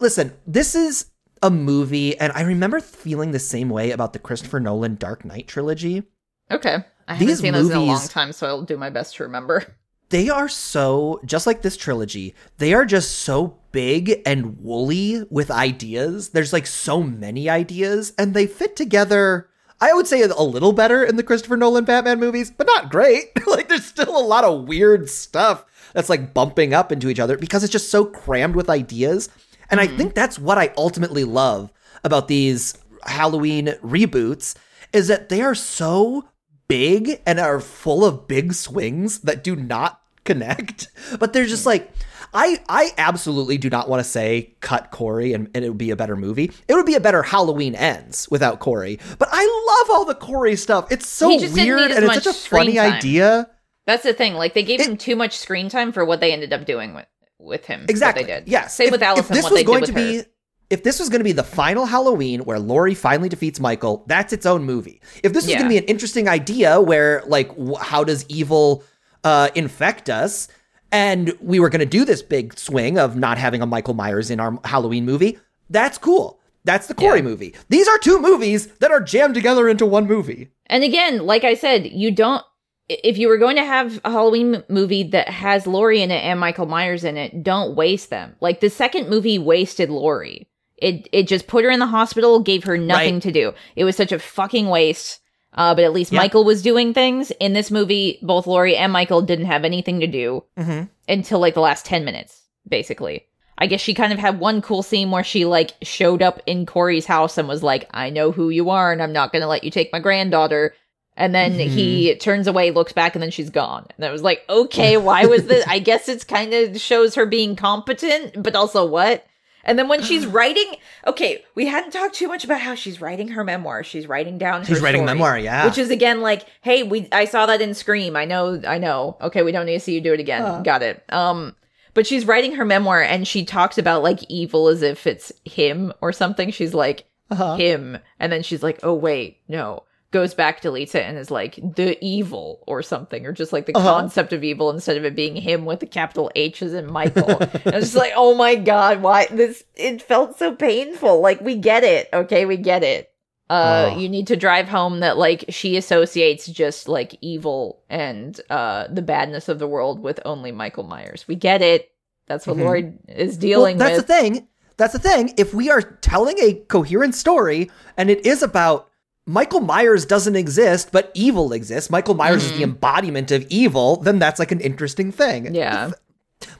[0.00, 1.06] Listen, this is
[1.42, 5.46] a movie and I remember feeling the same way about the Christopher Nolan Dark Knight
[5.48, 6.02] trilogy.
[6.50, 9.16] okay i haven't These seen those in a long time so i'll do my best
[9.16, 9.64] to remember
[10.12, 15.50] they are so just like this trilogy they are just so big and woolly with
[15.50, 16.28] ideas.
[16.28, 19.48] There's like so many ideas and they fit together
[19.80, 23.24] i would say a little better in the christopher nolan batman movies but not great.
[23.46, 27.36] Like there's still a lot of weird stuff that's like bumping up into each other
[27.36, 29.28] because it's just so crammed with ideas.
[29.70, 29.96] And i mm-hmm.
[29.96, 31.72] think that's what i ultimately love
[32.04, 34.54] about these halloween reboots
[34.92, 36.28] is that they are so
[36.68, 40.88] big and are full of big swings that do not connect.
[41.18, 41.68] But they're just hmm.
[41.70, 41.92] like,
[42.34, 45.90] I I absolutely do not want to say cut Corey and, and it would be
[45.90, 46.50] a better movie.
[46.68, 48.98] It would be a better Halloween ends without Corey.
[49.18, 49.44] But I
[49.80, 50.90] love all the Corey stuff.
[50.90, 52.94] It's so He just didn't weird and it's such a funny time.
[52.94, 53.50] idea.
[53.86, 56.32] that's the thing like they gave It- him too much screen time for what they
[56.32, 57.06] ended up doing with
[57.38, 58.22] with him Exactly.
[58.22, 58.74] they did Yes.
[58.74, 60.28] same If- with if allison this what was they going did with to her be
[60.70, 64.32] if this was going to be the final Halloween where Laurie finally defeats Michael, that's
[64.32, 65.02] its own movie.
[65.22, 65.58] If this was Yeah.
[65.58, 68.82] going to be an interesting idea where, like, how does evil
[69.24, 70.48] uh, infect us?
[70.90, 74.30] And we were going to do this big swing of not having a Michael Myers
[74.30, 75.38] in our Halloween movie,
[75.70, 76.38] that's cool.
[76.64, 77.24] That's the Corey Yeah.
[77.24, 77.54] movie.
[77.70, 80.48] These are two movies that are jammed together into one movie.
[80.66, 82.44] And again, like I said, you don't.
[82.88, 86.38] If you were going to have a Halloween movie that has Laurie in it and
[86.38, 88.34] Michael Myers in it, don't waste them.
[88.40, 90.46] Like the second movie wasted Laurie.
[90.76, 93.22] It it just put her in the hospital, gave her nothing Right.
[93.22, 93.54] to do.
[93.76, 95.20] It was such a fucking waste.
[95.54, 96.18] Uh, but at least Yeah.
[96.20, 97.30] Michael was doing things.
[97.38, 100.84] In this movie, both Laurie and Michael didn't have anything to do Mm-hmm.
[101.08, 103.26] until like the last 10 minutes, basically.
[103.58, 106.64] I guess she kind of had one cool scene where she like showed up in
[106.66, 109.46] Corey's house and was like, I know who you are and I'm not going to
[109.48, 110.74] let you take my granddaughter.
[111.14, 113.86] And then he turns away, looks back, and then she's gone.
[113.96, 115.62] And I was like, okay, why was this?
[115.68, 119.26] I guess it's kind of shows her being competent, but also what?
[119.64, 123.28] And then when she's writing, okay, we hadn't talked too much about how she's writing
[123.28, 123.84] her memoir.
[123.84, 124.64] She's writing down.
[124.64, 125.64] She's her writing story, memoir, yeah.
[125.66, 128.16] Which is again like, hey, we I saw that in Scream.
[128.16, 129.16] I know, I know.
[129.20, 130.62] Okay, we don't need to see you do it again.
[130.62, 131.04] Got it.
[131.12, 131.54] Um,
[131.94, 135.92] but she's writing her memoir and she talks about like evil as if it's him
[136.00, 136.50] or something.
[136.50, 137.56] She's like Uh-huh.
[137.56, 139.84] him, and then she's like, oh wait, no.
[140.12, 143.74] Goes back, deletes it, and is like the evil or something, or just like the
[143.74, 143.88] Uh-huh.
[143.94, 147.38] concept of evil instead of it being him with the capital H's and Michael.
[147.40, 149.64] and it's just like, oh my god, why this?
[149.74, 151.20] It felt so painful.
[151.20, 153.08] Like we get it, okay, we get it.
[153.50, 153.98] Uh, Oh.
[153.98, 159.02] you need to drive home that like she associates just like evil and uh the
[159.02, 161.26] badness of the world with only Michael Myers.
[161.26, 161.90] We get it.
[162.28, 162.60] That's what Mhm.
[162.64, 164.06] Laurie is Well, dealing that's with.
[164.06, 164.48] That's the thing.
[164.76, 165.34] That's the thing.
[165.36, 168.88] If we are telling a coherent story and it is about
[169.26, 174.18] Michael Myers doesn't exist, but evil exists, Michael Myers is the embodiment of evil, then
[174.18, 175.54] that's like an interesting thing.
[175.54, 175.92] yeah.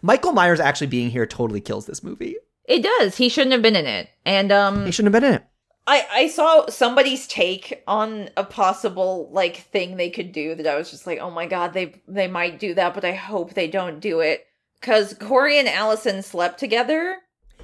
[0.01, 2.37] Michael Myers actually being here totally kills this movie.
[2.67, 3.17] It does.
[3.17, 4.09] He shouldn't have been in it.
[4.25, 5.45] And um He shouldn't have been in it.
[5.89, 10.77] I I saw somebody's take on a possible like thing they could do that I
[10.77, 13.67] was just like, "Oh my god, they they might do that, but I hope they
[13.67, 14.47] don't do it."
[14.81, 17.17] Cuz Corey and Allison slept together.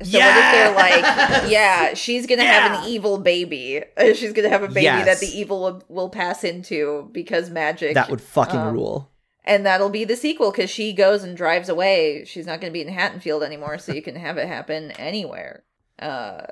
[0.03, 3.83] So what if they're like, yeah, she's going to have an evil baby.
[4.15, 5.07] She's going to have a baby Yes.
[5.07, 7.95] that the evil will, will pass into because magic.
[7.95, 9.11] That would fucking um, rule.
[9.45, 12.25] and that'll be the sequel because she goes and drives away.
[12.27, 15.65] She's not going to be in Haddonfield anymore, so you can have it happen anywhere.
[15.99, 16.43] Uh,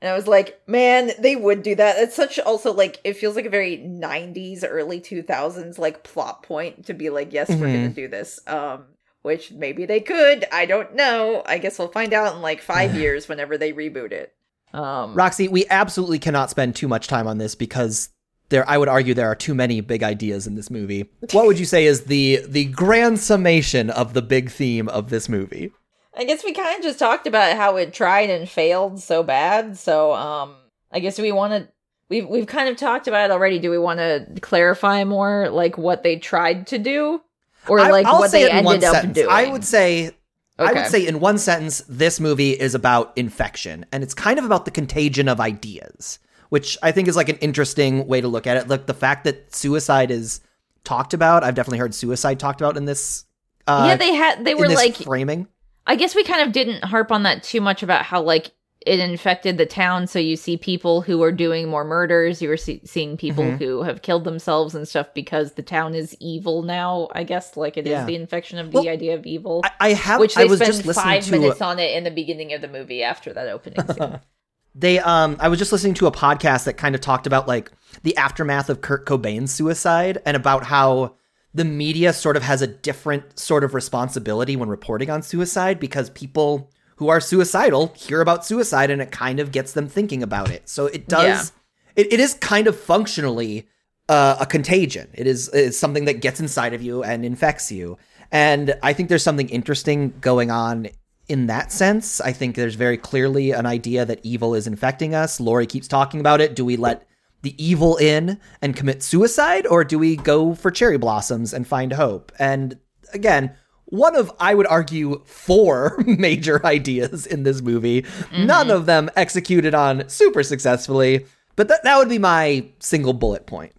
[0.00, 1.96] and I was like, man, they would do that.
[1.98, 6.86] It's such also like it feels like a very '90s, early 2000s like plot point
[6.86, 8.40] to be like, yes, we're going to do this.
[8.46, 8.84] Um,
[9.22, 10.44] which maybe they could.
[10.52, 11.42] I don't know.
[11.46, 14.34] I guess we'll find out in like five years whenever they reboot it.
[14.72, 18.08] Um, Roxy, we absolutely cannot spend too much time on this because
[18.48, 21.10] there I would argue there are too many big ideas in this movie.
[21.32, 25.28] What would you say is the the grand summation of the big theme of this
[25.28, 25.72] movie?
[26.14, 29.78] I guess we kind of just talked about how it tried and failed so bad.
[29.78, 30.56] So, um,
[30.90, 31.68] I guess we want to.
[32.08, 33.58] We've we've kind of talked about it already.
[33.58, 37.22] Do we want to clarify more, like what they tried to do,
[37.68, 39.14] or I- like I'll what say they it in one ended up sentence.
[39.14, 39.28] doing?
[39.30, 40.10] I would say
[40.58, 44.44] I would say in one sentence, this movie is about infection, and it's kind of
[44.44, 46.18] about the contagion of ideas,
[46.50, 48.68] which I think is like an interesting way to look at it.
[48.68, 50.40] Like the fact that suicide is
[50.84, 51.42] talked about.
[51.42, 53.24] I've definitely heard suicide talked about in this.
[53.66, 54.44] Uh, yeah, they had.
[54.44, 54.94] They were like.
[54.96, 55.48] framing.
[55.84, 58.52] I guess we kind of didn't harp on that too much about how like
[58.86, 60.06] it infected the town.
[60.06, 62.42] So you see people who are doing more murders.
[62.42, 63.58] You were see- seeing people Mhm.
[63.58, 67.08] who have killed themselves and stuff because the town is evil now.
[67.12, 68.04] I guess like it is Yeah.
[68.04, 69.60] the infection of the Well, idea of evil.
[69.64, 70.20] I, I have.
[70.20, 71.30] which I they was spend just listening five to.
[71.30, 74.18] minutes on it in the beginning of the movie after that opening scene.
[74.74, 77.70] They um I was just listening to a podcast that kind of talked about like
[78.04, 81.14] the aftermath of Kurt Cobain's suicide and about how
[81.52, 86.08] the media sort of has a different sort of responsibility when reporting on suicide because
[86.08, 86.70] people
[87.02, 90.68] who are suicidal hear about suicide and it kind of gets them thinking about it.
[90.68, 91.50] So it does
[91.96, 93.66] it, it is kind of functionally
[94.08, 95.08] uh, a contagion.
[95.12, 97.98] It is it's something that gets inside of you and infects you.
[98.30, 100.90] And I think there's something interesting going on
[101.26, 102.20] in that sense.
[102.20, 105.40] I think there's very clearly an idea that evil is infecting us.
[105.40, 106.54] Laurie keeps talking about it.
[106.54, 107.04] Do we let
[107.42, 111.94] the evil in and commit suicide, or do we go for cherry blossoms and find
[111.94, 112.30] hope?
[112.38, 112.78] And
[113.12, 113.56] again,
[113.92, 118.06] one of, I would argue, four major ideas in this movie.
[118.32, 118.70] None mm-hmm.
[118.70, 121.26] of them executed on super successfully,
[121.56, 123.72] but that, that would be my single bullet point.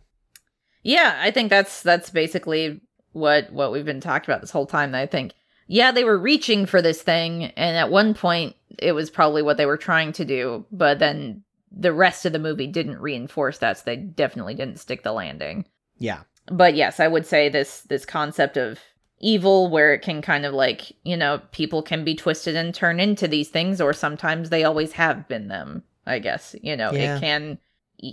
[0.84, 2.80] yeah, I think that's that's basically
[3.14, 4.94] what what we've been talking about this whole time.
[4.94, 5.34] I think,
[5.66, 9.58] yeah, they were reaching for this thing, and at one point it was probably what
[9.58, 13.80] they were trying to do, but then the rest of the movie didn't reinforce that,
[13.80, 15.66] so they definitely didn't stick the landing.
[15.98, 16.22] Yeah.
[16.52, 18.80] but yes, I would say this this concept of
[19.24, 23.00] evil where it can kind of like, you know, people can be twisted and turn
[23.00, 26.56] into these things or sometimes they always have been them, I guess.
[26.62, 27.18] You know, Yeah.
[27.18, 27.58] it can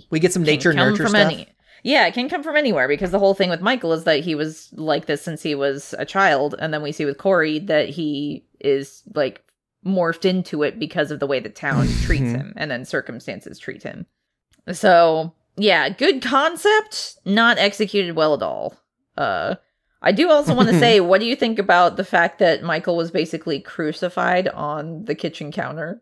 [0.09, 1.31] We get some nature nurture from stuff.
[1.33, 1.47] any
[1.83, 4.35] Yeah, it can come from anywhere because the whole thing with Michael is that he
[4.35, 7.89] was like this since he was a child and then we see with Corey that
[7.89, 9.43] he is like
[9.85, 12.35] morphed into it because of the way the town treats Mhm.
[12.37, 14.05] him and then circumstances treat him.
[14.71, 18.77] So, yeah, good concept, not executed well at all.
[19.17, 19.55] Uh
[20.01, 22.97] I do also want to say, what do you think about the fact that Michael
[22.97, 26.01] was basically crucified on the kitchen counter?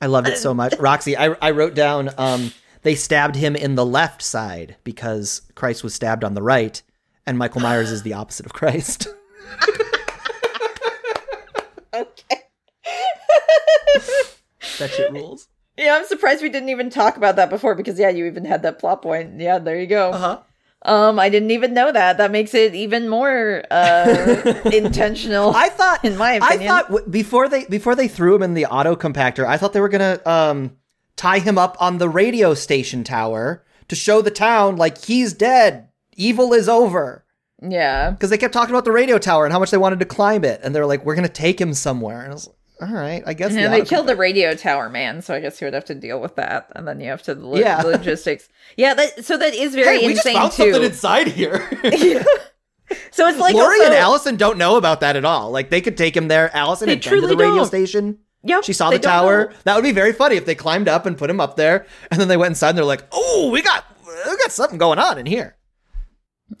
[0.00, 0.74] I loved it so much.
[0.78, 2.52] Roxy, I, I wrote down um,
[2.82, 6.82] they stabbed him in the left side because Christ was stabbed on the right,
[7.26, 9.08] and Michael Myers is the opposite of Christ.
[11.94, 12.40] Okay.
[14.80, 15.46] that shit rules.
[15.78, 18.62] yeah, I'm surprised we didn't even talk about that before because yeah, you even had
[18.62, 19.40] that plot point.
[19.40, 20.10] Yeah, there you go.
[20.10, 20.38] Uh huh.
[20.86, 22.18] Um, I didn't even know that.
[22.18, 25.52] That makes it even more uh intentional.
[25.54, 28.54] I thought, in my opinion, I thought w- before they before they threw him in
[28.54, 30.76] the auto compactor, I thought they were gonna um
[31.16, 35.88] tie him up on the radio station tower to show the town like he's dead,
[36.16, 37.24] evil is over.
[37.62, 38.10] yeah.
[38.10, 40.44] Because they kept talking about the radio tower and how much they wanted to climb
[40.44, 43.22] it, and they're like, "We're gonna take him somewhere." And I was like, "All right,
[43.26, 45.66] I guess." And the they auto killed the radio tower man, so I guess you
[45.66, 47.80] would have to deal with that, and then you have to lo- Yeah.
[47.84, 48.48] logistics.
[48.76, 50.72] Yeah, that so that is very Hey, we just found too.
[50.72, 51.58] something inside here.
[53.10, 55.50] so it's like Laurie also, and Allison don't know about that at all.
[55.50, 56.54] Like they could take him there.
[56.56, 57.66] Allison had been to the radio don't.
[57.66, 58.18] station.
[58.46, 59.46] Yep, She saw the tower.
[59.50, 59.56] know.
[59.64, 62.20] That would be very funny if they climbed up and put him up there, and
[62.20, 65.16] then they went inside and they're like, "Oh, we got we got something going on
[65.18, 65.56] in here."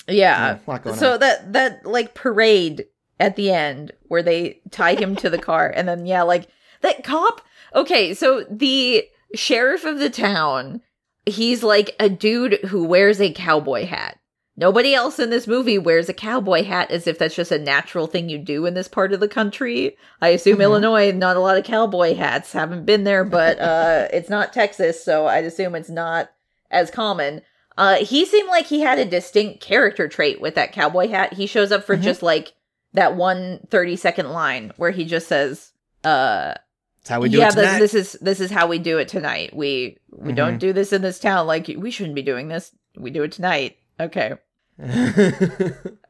[0.08, 0.14] Yeah.
[0.54, 1.20] Yeah, a lot going so on.
[1.20, 2.86] that that like parade
[3.20, 6.48] at the end where they tie him to the car and then yeah, like
[6.82, 7.40] that cop.
[7.74, 9.04] Okay, so the
[9.34, 10.80] sheriff of the town,
[11.26, 14.18] he's like a dude who wears a cowboy hat.
[14.56, 18.06] Nobody else in this movie wears a cowboy hat as if that's just a natural
[18.06, 19.96] thing you do in this part of the country.
[20.20, 20.62] I assume Mm-hmm.
[20.62, 22.52] Illinois, not a lot of cowboy hats.
[22.52, 26.30] Haven't been there, but uh it's not Texas, so I'd assume it's not
[26.70, 27.42] as common.
[27.76, 31.32] Uh he seemed like he had a distinct character trait with that cowboy hat.
[31.32, 32.02] He shows up for Mhm.
[32.02, 32.52] just like
[32.94, 35.72] that one 30 second line where he just says,
[36.04, 36.54] uh
[36.98, 37.78] That's how we do yeah, it th- tonight.
[37.80, 39.54] this is this is how we do it tonight.
[39.54, 40.36] We we Mhm.
[40.36, 41.46] don't do this in this town.
[41.46, 42.72] Like we shouldn't be doing this.
[42.96, 43.76] We do it tonight.
[44.00, 44.32] Okay.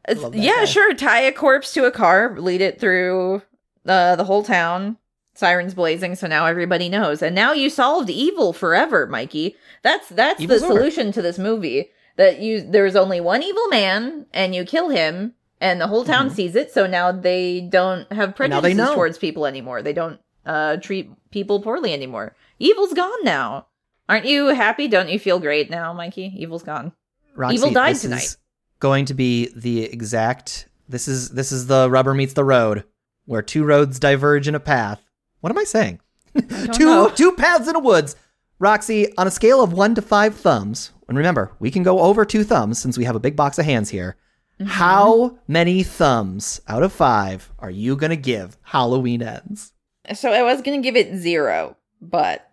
[0.07, 0.65] It's- yeah, guy.
[0.67, 0.93] sure.
[0.95, 3.41] Tie a corpse to a car, lead it through
[3.87, 4.99] uh, the whole town.
[5.37, 7.21] Sirens blazing, so now everybody knows.
[7.21, 9.57] And now you solved evil forever, Mikey.
[9.83, 10.77] That's that's Evil's the over.
[10.77, 11.91] solution to this movie.
[12.17, 15.33] That you there's only one evil man, and you kill him,
[15.65, 16.71] and the whole town sees it.
[16.73, 18.37] So now they don't have Mm-hmm.
[18.37, 19.81] prejudices towards people anymore.
[19.83, 22.37] They don't uh, treat people poorly anymore.
[22.59, 23.67] Evil's gone now.
[24.09, 24.87] Aren't you happy?
[24.89, 26.35] Don't you feel great now, Mikey?
[26.37, 26.93] Evil's gone.
[27.35, 28.23] Roxy, Evil died this tonight.
[28.25, 28.37] Is
[28.79, 30.69] going to be the exact.
[30.89, 32.85] This is this is the rubber meets the road,
[33.25, 35.01] where two roads diverge in a path.
[35.41, 36.01] What am I saying?
[36.37, 37.09] don't two know.
[37.09, 38.15] two paths in a woods.
[38.59, 42.25] Roxy, on a scale of one to five thumbs, and remember, we can go over
[42.25, 44.17] two thumbs since we have a big box of hands here.
[44.61, 44.71] Mm-hmm.
[44.71, 49.73] How many thumbs out of five are you gonna give Halloween Ends?
[50.15, 52.51] So I was gonna give it zero, but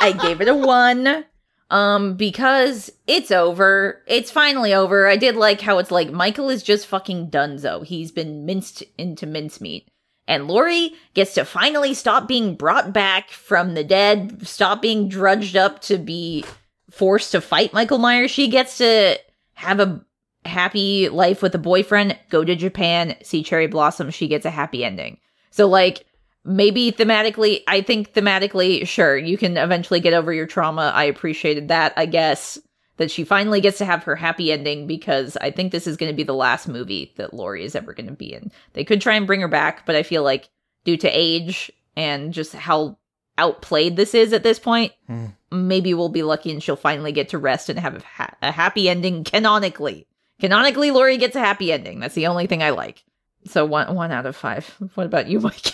[0.00, 1.24] I gave it a one.
[1.70, 4.02] Um, because it's over.
[4.06, 5.08] It's finally over.
[5.08, 7.84] I did like how it's like Michael is just fucking donezo.
[7.84, 9.88] He's been minced into mincemeat.
[10.28, 15.56] And Laurie gets to finally stop being brought back from the dead, stop being drudged
[15.56, 16.44] up to be
[16.90, 18.30] forced to fight Michael Myers.
[18.30, 19.18] She gets to
[19.54, 20.04] have a
[20.44, 24.10] happy life with a boyfriend, go to Japan, see cherry blossom.
[24.10, 25.18] She gets a happy ending.
[25.50, 26.04] So, like,
[26.44, 30.92] maybe thematically, I think thematically, sure, you can eventually get over your trauma.
[30.94, 32.58] I appreciated that, I guess,
[32.96, 36.12] that she finally gets to have her happy ending because I think this is going
[36.12, 38.52] to be the last movie that Laurie is ever going to be in.
[38.74, 40.48] They could try and bring her back, but I feel like
[40.84, 42.98] due to age and just how
[43.38, 45.26] outplayed this is at this point, Hmm.
[45.50, 48.52] maybe we'll be lucky and she'll finally get to rest and have a, ha- a
[48.52, 50.06] happy ending canonically.
[50.40, 52.00] Canonically, Laurie gets a happy ending.
[52.00, 53.04] That's the only thing I like.
[53.46, 54.74] So one one out of five.
[54.94, 55.72] What about you, Mike?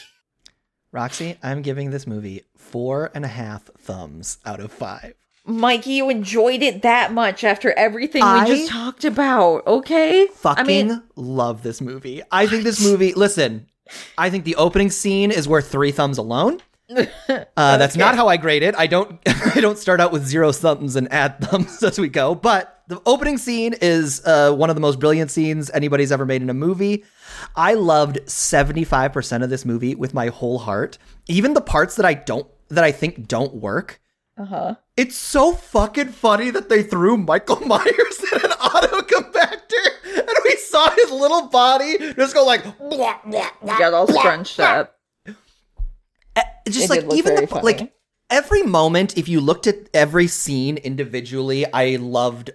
[0.92, 5.14] Roxy, I'm giving this movie four and a half thumbs out of five.
[5.46, 10.26] Mikey, you enjoyed it that much after everything I- we just talked about, okay?
[10.34, 12.22] fucking I mean, love this movie.
[12.30, 13.66] I think this movie, listen,
[14.18, 16.60] I think the opening scene is worth three thumbs alone.
[17.56, 18.74] Uh, That's not how I grade it.
[18.76, 22.34] I don't I don't start out with zero thumbs and add thumbs as we go.
[22.34, 26.42] But the opening scene is uh, one of the most brilliant scenes anybody's ever made
[26.42, 27.04] in a movie.
[27.54, 30.98] I loved 75% of this movie with my whole heart.
[31.28, 34.00] Even the parts that I don't that I think don't work.
[34.36, 34.74] uh-huh.
[34.96, 40.56] It's so fucking funny that they threw Michael Myers in an auto compactor and we
[40.56, 44.98] saw his little body just go like blah, blah, blah, Got all scrunched up.
[46.36, 47.62] Eh, Just It like even the funny.
[47.64, 47.92] like
[48.28, 52.50] every moment, if you looked at every scene individually, I loved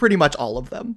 [0.00, 0.96] pretty much all of them.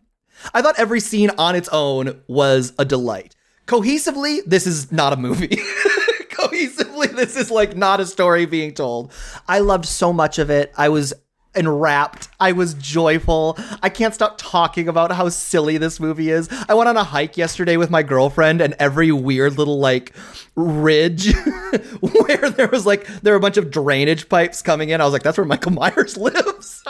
[0.54, 3.36] I thought every scene on its own was a delight.
[3.68, 5.48] Cohesively, this is not a movie.
[6.30, 9.12] Cohesively, this is like not a story being told.
[9.46, 10.74] I loved so much of it.
[10.78, 11.14] I was
[11.54, 12.30] enwrapped.
[12.40, 13.58] I was joyful.
[13.82, 16.48] I can't stop talking about how silly this movie is.
[16.70, 20.14] I went on a hike yesterday with my girlfriend and every weird little like
[20.56, 21.34] ridge
[22.00, 25.02] where there was like there were a bunch of drainage pipes coming in.
[25.02, 26.84] I was like that's where Michael Myers lives.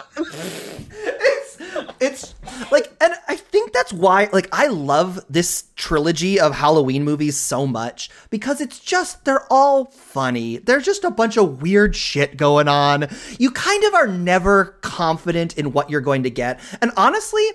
[2.04, 2.36] It's
[2.72, 7.66] like and I think that's why like I love this trilogy of Halloween movies so
[7.66, 10.58] much because it's just they're all funny.
[10.58, 13.08] There's just a bunch of weird shit going on.
[13.40, 16.60] You kind of are never confident in what you're going to get.
[16.82, 17.46] And honestly,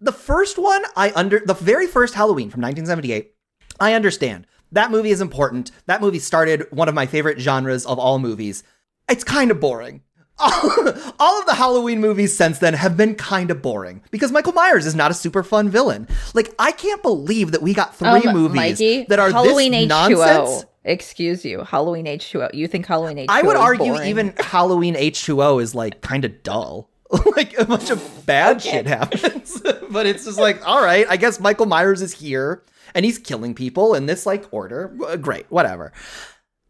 [0.00, 3.34] the first one, I under the very first Halloween from 1978,
[3.78, 4.46] I understand.
[4.72, 5.70] That movie is important.
[5.86, 8.62] That movie started one of my favorite genres of all movies.
[9.08, 10.02] It's kind of boring.
[10.40, 14.86] all of the Halloween movies since then have been kind of boring because Michael Myers
[14.86, 16.06] is not a super fun villain.
[16.34, 19.84] Like I can't believe that we got three Um, movies Mikey, that are Halloween this
[19.84, 19.88] H2O.
[19.88, 20.64] nonsense.
[20.84, 22.54] Excuse you, Halloween H2O.
[22.54, 23.26] You think Halloween H2O?
[23.28, 24.08] I would argue boring?
[24.08, 26.88] even Halloween H2O is like kind of dull.
[27.36, 29.60] like a bunch of bad shit happens.
[29.90, 32.62] but it's just like, all right, I guess Michael Myers is here
[32.94, 34.88] and he's killing people in this like order.
[35.20, 35.92] Great, whatever.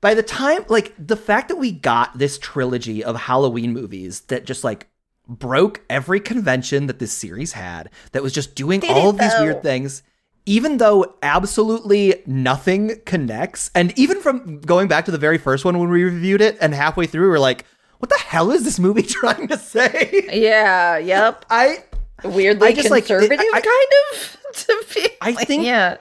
[0.01, 4.45] By the time like the fact that we got this trilogy of Halloween movies that
[4.45, 4.89] just like
[5.27, 9.33] broke every convention that this series had, that was just doing Did all of these
[9.35, 9.43] though?
[9.45, 10.03] weird things
[10.47, 15.79] even though absolutely nothing connects, and even from going back to the very first one
[15.79, 17.67] when we reviewed it, and halfway through, we we're like,
[17.99, 20.25] what the hell is this movie trying to say?
[20.33, 20.97] Yeah.
[20.97, 21.45] Yep.
[21.51, 21.85] I
[22.25, 24.37] Weirdly I just, like, conservative, I- I- kind of.
[24.55, 25.99] To be, I like, think- Yeah.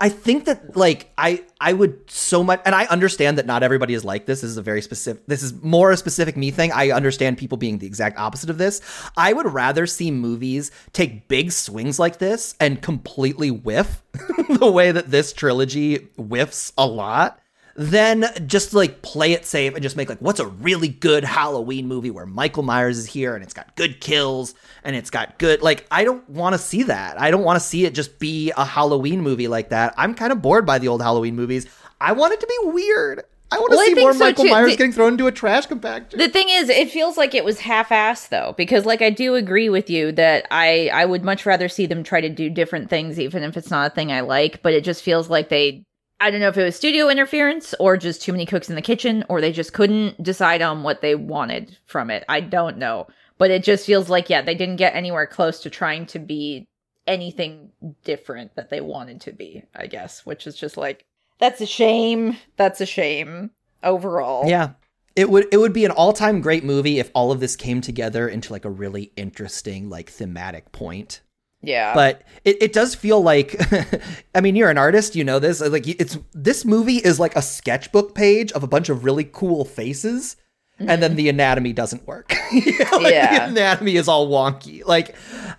[0.00, 3.94] I think that like I I would so much and I understand that not everybody
[3.94, 4.40] is like this.
[4.40, 6.72] This is a very specific this is more a specific me thing.
[6.72, 8.80] I understand people being the exact opposite of this.
[9.16, 14.02] I would rather see movies take big swings like this and completely whiff
[14.48, 17.38] the way that this trilogy whiffs a lot
[17.76, 21.88] than just like play it safe and just make like what's a really good Halloween
[21.88, 24.54] movie where Michael Myers is here and it's got good kills
[24.84, 27.20] and it's got good like I don't want to see that.
[27.20, 29.92] I don't want to see it just be a Halloween movie like that.
[29.96, 31.66] I'm kind of bored by the old Halloween movies.
[32.00, 33.24] I want it to be weird.
[33.52, 34.50] I want to Well, see more so, Michael too.
[34.50, 36.12] Myers The- getting thrown into a trash compactor.
[36.12, 39.68] The thing is, it feels like it was half-assed though, because like I do agree
[39.68, 43.20] with you that I I would much rather see them try to do different things,
[43.20, 44.62] even if it's not a thing I like.
[44.62, 45.84] But it just feels like they.
[46.24, 48.80] I don't know if it was studio interference or just too many cooks in the
[48.80, 52.24] kitchen, or they just couldn't decide on what they wanted from it.
[52.30, 55.68] I don't know, but it just feels like yeah, they didn't get anywhere close to
[55.70, 56.66] trying to be
[57.06, 57.72] anything
[58.04, 59.64] different that they wanted to be.
[59.74, 61.04] I guess, which is just like
[61.40, 62.38] that's a shame.
[62.56, 63.50] That's a shame
[63.82, 64.48] overall.
[64.48, 64.70] Yeah.
[65.14, 68.26] It would it would be an all-time great movie if all of this came together
[68.26, 71.20] into like a really interesting like thematic point.
[71.66, 71.94] Yeah.
[71.94, 73.60] but it, it does feel like
[74.34, 77.42] i mean you're an artist you know this like it's this movie is like a
[77.42, 80.36] sketchbook page of a bunch of really cool faces
[80.78, 81.16] and then mm-hmm.
[81.16, 83.46] the anatomy doesn't work You know, like, Yeah.
[83.46, 85.14] the anatomy is all wonky like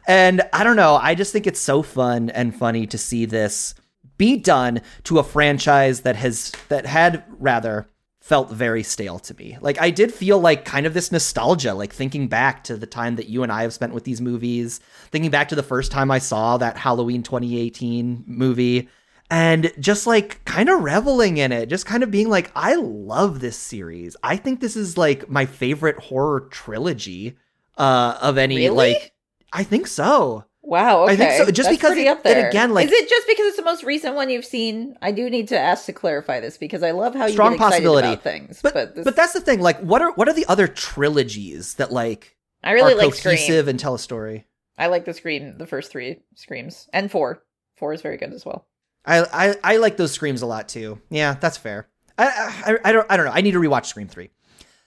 [0.08, 3.76] and i don't know i just think it's so fun and funny to see this
[4.18, 7.88] be done to a franchise that has that had rather
[8.26, 9.56] felt very stale to me.
[9.62, 13.18] Like I did feel like kind of this nostalgia, like thinking back to the time
[13.18, 14.80] that you and I have spent with these movies,
[15.12, 18.90] thinking back to the first time I saw that Halloween 2018 movie
[19.30, 23.42] and just like kind of reveling in it, just kind of being like I love
[23.42, 24.18] this series.
[24.24, 27.38] I think this is like my favorite horror trilogy
[27.78, 28.94] uh of any Really?
[28.94, 29.14] like
[29.54, 30.46] I think so.
[30.68, 31.04] Wow.
[31.04, 31.14] Okay.
[31.14, 32.50] I think so, just That's because it- up there.
[32.50, 34.98] again, like- is it just because it's the most recent one you've seen?
[35.02, 37.60] I do need to ask to clarify this because I love how you Strong get
[37.60, 38.08] possibility.
[38.08, 38.62] about things.
[38.64, 39.62] But But, but, that's the thing.
[39.62, 43.36] Like what are what are the other trilogies that like I really are like Scream.
[43.36, 44.46] cohesive and tell a story?
[44.78, 47.44] I like the Scream, the first three Screams, and four.
[47.78, 48.66] Four is very good as well.
[49.06, 49.20] I,
[49.52, 51.00] I I like those screams a lot too.
[51.12, 51.88] Yeah, that's fair.
[52.18, 52.28] I,
[52.66, 53.32] I I don't I don't know.
[53.34, 54.32] I need to rewatch Scream three.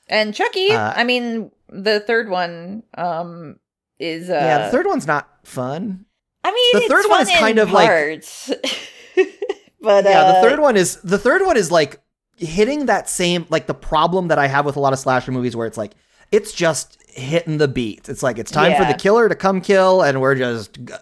[0.09, 0.72] And Chucky.
[0.72, 3.61] Uh, I mean, the third one um
[4.01, 6.05] is uh yeah, the third one's not fun.
[6.44, 8.53] I mean, the it's third one is kind in of like- parts.
[9.80, 12.01] but yeah, uh, the third one is the third one is like
[12.36, 15.57] hitting that same like the problem that I have with a lot of slasher movies
[15.57, 15.92] where it's like
[16.30, 18.09] it's just hitting the beat.
[18.09, 20.92] It's like it's time for the killer to come kill, and we're just g-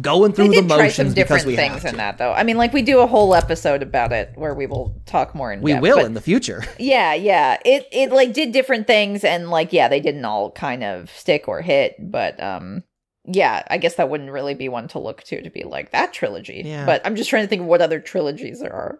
[0.00, 2.32] going through the did try some motions because different we things in that, though.
[2.32, 5.52] I mean, like we do a whole episode about it where we will talk more
[5.52, 6.62] in We depth, will in the future.
[6.78, 7.58] Yeah, yeah.
[7.64, 11.48] It it like did different things and like yeah, they didn't all kind of stick
[11.48, 12.84] or hit, but um
[13.26, 16.12] yeah, I guess that wouldn't really be one to look to to be like that
[16.12, 16.62] trilogy.
[16.64, 16.86] Yeah.
[16.86, 18.98] But I'm just trying to think of what other trilogies there are.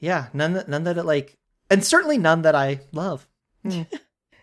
[0.00, 1.36] yeah, none that none that it like,
[1.70, 3.26] and certainly none that I love.
[3.64, 3.82] Hmm,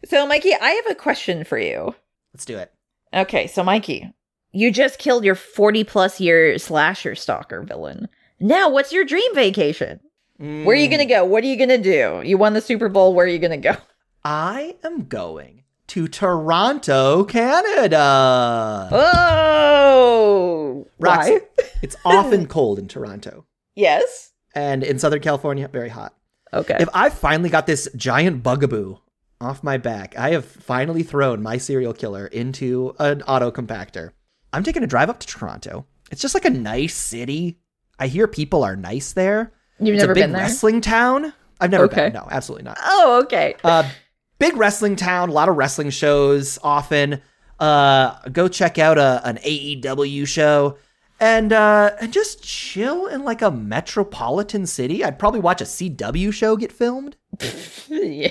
[0.05, 1.93] So Mikey, I have a question for you.
[2.33, 2.71] let's do it.
[3.13, 4.11] Okay, so Mikey,
[4.51, 8.07] you just killed your 40 plus year slasher stalker villain.
[8.39, 9.99] Now, what's your dream vacation?
[10.37, 10.91] Where are you Hmm.
[10.95, 11.23] going to go?
[11.25, 12.21] What are you going to do?
[12.27, 13.13] You won the Super Bowl.
[13.13, 13.75] Where are you going to go?
[14.25, 15.60] I am going
[15.91, 18.87] to Toronto, Canada.
[18.93, 21.39] Oh, Roxy, why?
[21.81, 24.31] it's often cold in Toronto, Yes.
[24.55, 26.15] and in Southern California, very hot.
[26.53, 26.77] Okay.
[26.79, 28.99] If I finally got this giant bugaboo
[29.41, 34.11] off my back, I have finally thrown my serial killer into an auto compactor.
[34.53, 35.85] I'm taking a drive up to Toronto.
[36.09, 37.59] It's just like a nice city.
[37.99, 39.51] I hear people are nice there.
[39.77, 40.41] You've it's never a big been there?
[40.41, 41.33] wrestling town.
[41.59, 42.05] I've never Okay.
[42.05, 42.13] been.
[42.13, 42.77] No, absolutely not.
[42.81, 43.55] Oh, okay.
[43.63, 43.89] Uh,
[44.41, 47.21] big wrestling town, a lot of wrestling shows often.
[47.59, 50.77] uh, go check out a, an AEW show,
[51.19, 55.03] and uh, and just chill in like a metropolitan city.
[55.03, 57.15] I'd probably watch a CW show get filmed.
[57.87, 58.29] yeah.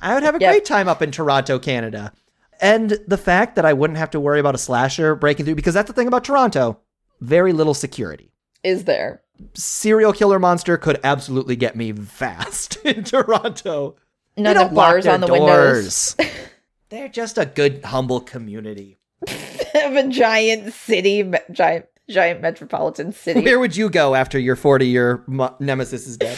[0.00, 0.50] I would have a Yep.
[0.50, 2.12] great time up in Toronto, Canada.
[2.60, 5.74] And the fact that I wouldn't have to worry about a slasher breaking through, because
[5.74, 6.80] that's the thing about Toronto
[7.20, 8.32] very little security.
[8.64, 9.22] Is there?
[9.54, 13.94] Serial killer monster could absolutely get me fast in Toronto.
[14.36, 16.14] They None don't of lock bars their on the windows.
[16.14, 16.30] doors.
[16.88, 18.98] They're just a good, humble community.
[19.28, 23.40] of a giant city, giant giant metropolitan city.
[23.40, 26.36] Where would you go after your 40 year mo- nemesis is dead?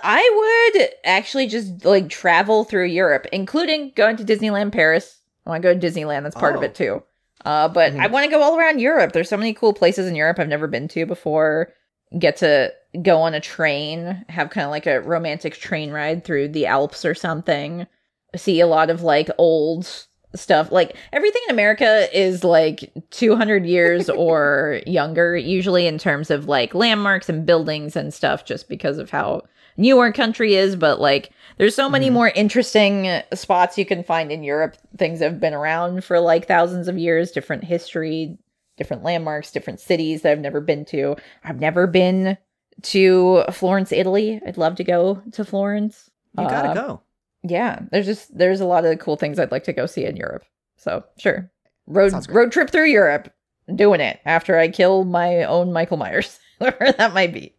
[0.00, 5.20] I would actually just like travel through Europe, including going to Disneyland Paris.
[5.46, 6.24] I want to go to Disneyland.
[6.24, 6.64] That's part of Oh.
[6.64, 7.02] it too.
[7.44, 9.12] Uh, but I want to go all around Europe.
[9.12, 11.72] There's so many cool places in Europe I've never been to before.
[12.18, 16.48] Get to go on a train, have kind of like a romantic train ride through
[16.48, 17.86] the Alps or something.
[18.34, 20.70] See a lot of like old stuff.
[20.70, 26.74] Like everything in America is like 200 years or younger, usually in terms of like
[26.74, 29.42] landmarks and buildings and stuff, just because of how
[29.76, 30.76] new our country is.
[30.76, 32.14] But like, there's so many mm-hmm.
[32.14, 34.76] more interesting spots you can find in Europe.
[34.98, 38.38] Things that have been around for like thousands of years, different history,
[38.76, 41.16] different landmarks, different cities that I've never been to.
[41.44, 42.36] I've never been
[42.82, 44.40] to Florence, Italy.
[44.46, 46.10] I'd love to go to Florence.
[46.38, 47.00] You gotta Uh, go.
[47.42, 50.16] yeah, there's just there's a lot of cool things I'd like to go see in
[50.16, 50.44] Europe.
[50.76, 51.50] So sure,
[51.86, 53.32] road road trip through Europe,
[53.74, 57.54] doing it after I kill my own Michael Myers, whoever that might be.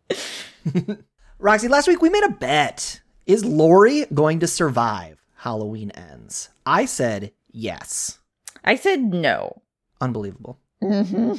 [1.40, 3.02] Roxy, last week we made a bet.
[3.26, 6.50] Is Laurie going to survive Halloween ends?
[6.66, 8.20] I said yes.
[8.64, 9.62] I said no.
[10.00, 10.60] Unbelievable.
[10.82, 11.34] Hmm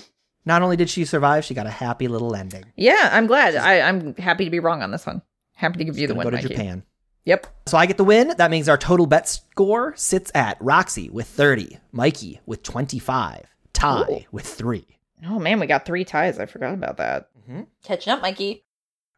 [0.44, 2.64] Not only did she survive, she got a happy little ending.
[2.76, 3.54] Yeah, I'm glad.
[3.56, 5.22] I, I'm happy to be wrong on this one.
[5.54, 6.34] Happy to give you the Gonna win.
[6.34, 6.54] go to Mikey.
[6.54, 6.82] Japan.
[7.24, 7.46] Yep.
[7.66, 8.32] So I get the win.
[8.38, 14.06] That means our total bet score sits at Roxy with 30, Mikey with 25, Ty
[14.10, 14.20] Ooh.
[14.32, 14.86] with 3.
[15.26, 16.38] Oh man, we got three ties.
[16.38, 17.28] I forgot about that.
[17.50, 17.66] Mhm.
[17.82, 18.64] Catching up, Mikey.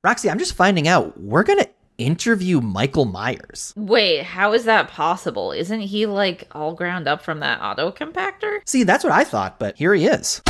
[0.02, 1.68] Roxy, I'm just finding out we're going to
[2.00, 3.74] interview Michael Myers.
[3.76, 5.52] Wait, how is that possible?
[5.52, 8.60] Isn't he like all ground up from that auto compactor?
[8.66, 10.40] See, that's what I thought, but here he is.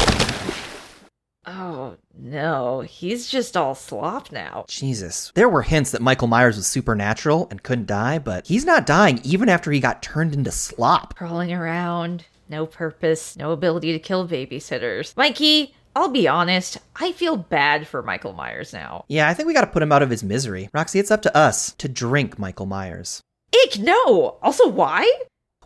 [1.46, 4.66] Oh no, he's just all slop now.
[4.68, 5.32] Jesus.
[5.34, 9.20] There were hints that Michael Myers was supernatural and couldn't die, but he's not dying
[9.24, 11.16] even after he got turned into slop.
[11.16, 15.16] Crawling around, no purpose, no ability to kill babysitters.
[15.16, 19.04] Mikey, I'll be honest, I feel bad for Michael Myers now.
[19.08, 20.70] Yeah, I think we got to put him out of his misery.
[20.72, 23.20] Roxy, it's up to us to drink Michael Myers.
[23.64, 24.38] Ick, no!
[24.42, 25.10] Also, why?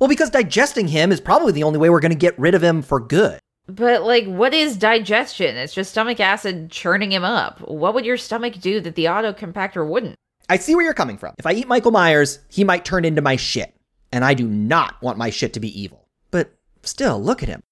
[0.00, 2.80] Well, because digesting him is probably the only way we're to get rid of him
[2.80, 3.38] for good.
[3.66, 5.56] But, like, what is digestion?
[5.56, 7.60] It's just stomach acid churning him up.
[7.68, 10.16] What would your stomach do that the auto compactor wouldn't?
[10.48, 11.34] I see where you're coming from.
[11.38, 13.74] If I eat Michael Myers, he might turn into my shit.
[14.12, 16.08] And I do not want my shit to be evil.
[16.30, 17.62] But still, look at him.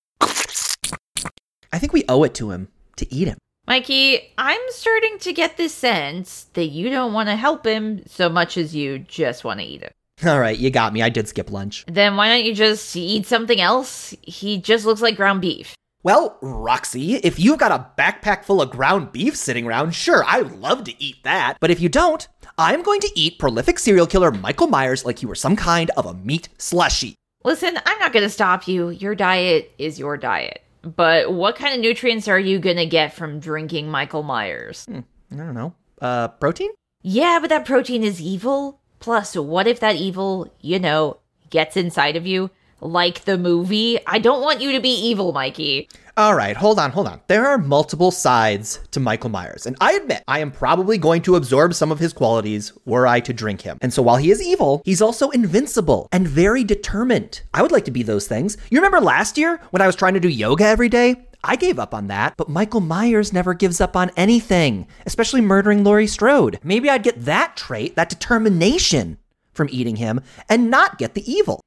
[1.73, 3.39] I think we owe it to him to eat him.
[3.67, 8.29] Mikey, I'm starting to get the sense that you don't want to help him so
[8.29, 9.93] much as you just want to eat him.
[10.27, 11.03] All right, you got me.
[11.03, 11.85] I did skip lunch.
[11.89, 14.15] Then why don't you just eat something else?
[14.23, 15.75] He just looks like ground beef.
[16.05, 20.43] Well, Roxy, if you've got a backpack full of ground beef sitting around, sure, I
[20.43, 21.59] would love to eat that.
[21.61, 22.27] But if you don't,
[22.59, 26.05] I'm going to eat prolific serial killer Michael Myers like you were some kind of
[26.05, 27.15] a meat slushy.
[27.45, 28.91] Listen, I'm not going to stop you.
[28.91, 30.63] Your diet is your diet.
[30.83, 34.87] But what kind of nutrients are you going to get from drinking Michael Myers?
[34.91, 35.75] I don't know.
[36.01, 36.71] Uh, protein?
[37.03, 38.81] Yeah, but that protein is evil.
[38.99, 41.19] Plus, what if that evil, you know,
[41.51, 42.51] gets inside of you?
[42.81, 43.99] Like the movie?
[44.07, 45.89] I don't want you to be evil, Mikey.
[46.15, 47.23] All right, hold on, hold on.
[47.27, 51.37] There are multiple sides to Michael Myers, and I admit I am probably going to
[51.37, 53.79] absorb some of his qualities were I to drink him.
[53.81, 57.41] And so while he is evil, he's also invincible and very determined.
[57.55, 58.59] I would like to be those things.
[58.71, 61.17] You remember last year when I was trying to do yoga every day?
[61.43, 65.83] I gave up on that, but Michael Myers never gives up on anything, especially murdering
[65.83, 66.59] Laurie Strode.
[66.63, 69.17] Maybe I'd get that trait, that determination
[69.55, 71.63] from eating him, and not get the evil.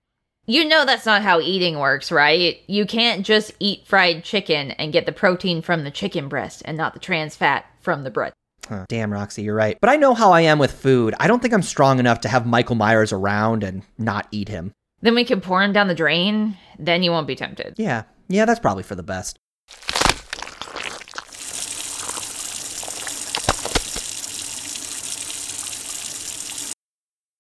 [0.48, 2.62] You know that's not how eating works, right?
[2.68, 6.78] You can't just eat fried chicken and get the protein from the chicken breast and
[6.78, 8.32] not the trans fat from the bread.
[8.70, 9.76] Huh, damn, Roxy, you're right.
[9.82, 11.16] But I know how I am with food.
[11.20, 14.72] I don't think I'm strong enough to have Michael Myers around and not eat him.
[15.02, 16.58] Then we can pour him down the drain.
[16.78, 17.74] Then you won't be tempted.
[17.78, 19.40] Yeah, yeah, that's probably for the best.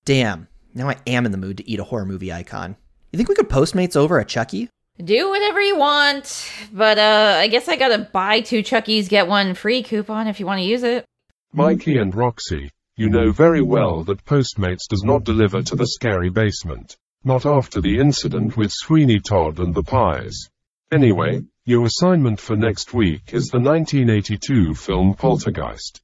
[0.06, 2.78] Damn, now I am in the mood to eat a horror movie icon.
[3.16, 4.70] You think we could Postmates over a Chucky?
[5.01, 9.53] Do whatever you want, but uh, I guess I gotta buy two Chuckies, get one
[9.53, 11.05] free coupon if you want to use it.
[11.53, 16.30] Mikey and Roxy, you know very well that Postmates does not deliver to the scary
[16.30, 16.97] basement.
[17.24, 20.49] Not after the incident with Sweeney Todd and the Pies.
[20.91, 26.01] Anyway, your assignment for next week is the 1982 film Poltergeist.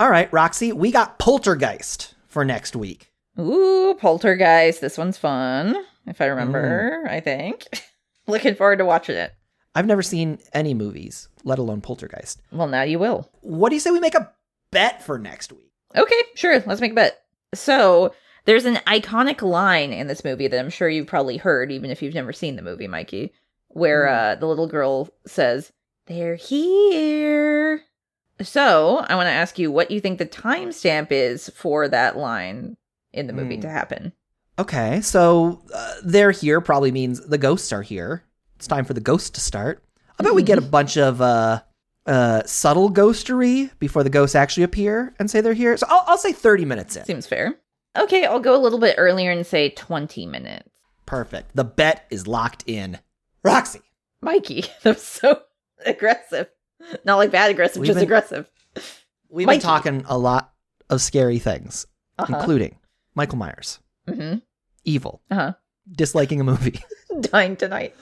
[0.00, 3.12] All right, Roxy, we got Poltergeist for next week.
[3.38, 4.80] Ooh, Poltergeist.
[4.80, 5.76] This one's fun,
[6.06, 7.66] if I remember, I think.
[8.26, 9.32] Looking forward to watching it.
[9.74, 12.40] I've never seen any movies, let alone Poltergeist.
[12.52, 13.28] Well, now you will.
[13.40, 14.30] What do you say we make a
[14.70, 15.72] bet for next week?
[15.96, 16.62] Okay, sure.
[16.66, 17.22] Let's make a bet.
[17.54, 18.14] So,
[18.46, 22.02] there's an iconic line in this movie that I'm sure you've probably heard, even if
[22.02, 23.32] you've never seen the movie, Mikey,
[23.68, 25.72] where uh, the little girl says,
[26.06, 27.80] They're here.
[28.42, 32.76] So, I want to ask you what you think the timestamp is for that line
[33.12, 33.60] in the movie Hmm.
[33.62, 34.12] to happen.
[34.58, 38.22] Okay, so uh, they're here probably means the ghosts are here.
[38.56, 39.82] It's time for the ghost to start.
[40.18, 41.62] I bet we get a bunch of uh,
[42.06, 45.76] uh, subtle ghostery before the ghosts actually appear and say they're here.
[45.76, 47.04] So I'll, I'll say 30 minutes in.
[47.04, 47.56] Seems fair.
[47.98, 50.68] Okay, I'll go a little bit earlier and say 20 minutes.
[51.06, 51.54] Perfect.
[51.56, 52.98] The bet is locked in.
[53.42, 53.80] Roxy,
[54.22, 55.42] Mikey, that was so
[55.84, 56.48] aggressive.
[57.04, 58.48] Not like bad aggressive, We've just been- aggressive.
[59.28, 59.58] we've Mikey.
[59.58, 60.52] been talking a lot
[60.90, 61.86] of scary things,
[62.18, 62.36] Uh-huh.
[62.38, 62.76] including
[63.14, 64.34] Michael Myers, hmm
[64.84, 65.52] evil, Uh-huh.
[65.90, 66.80] disliking a movie.
[67.20, 67.94] Dying tonight.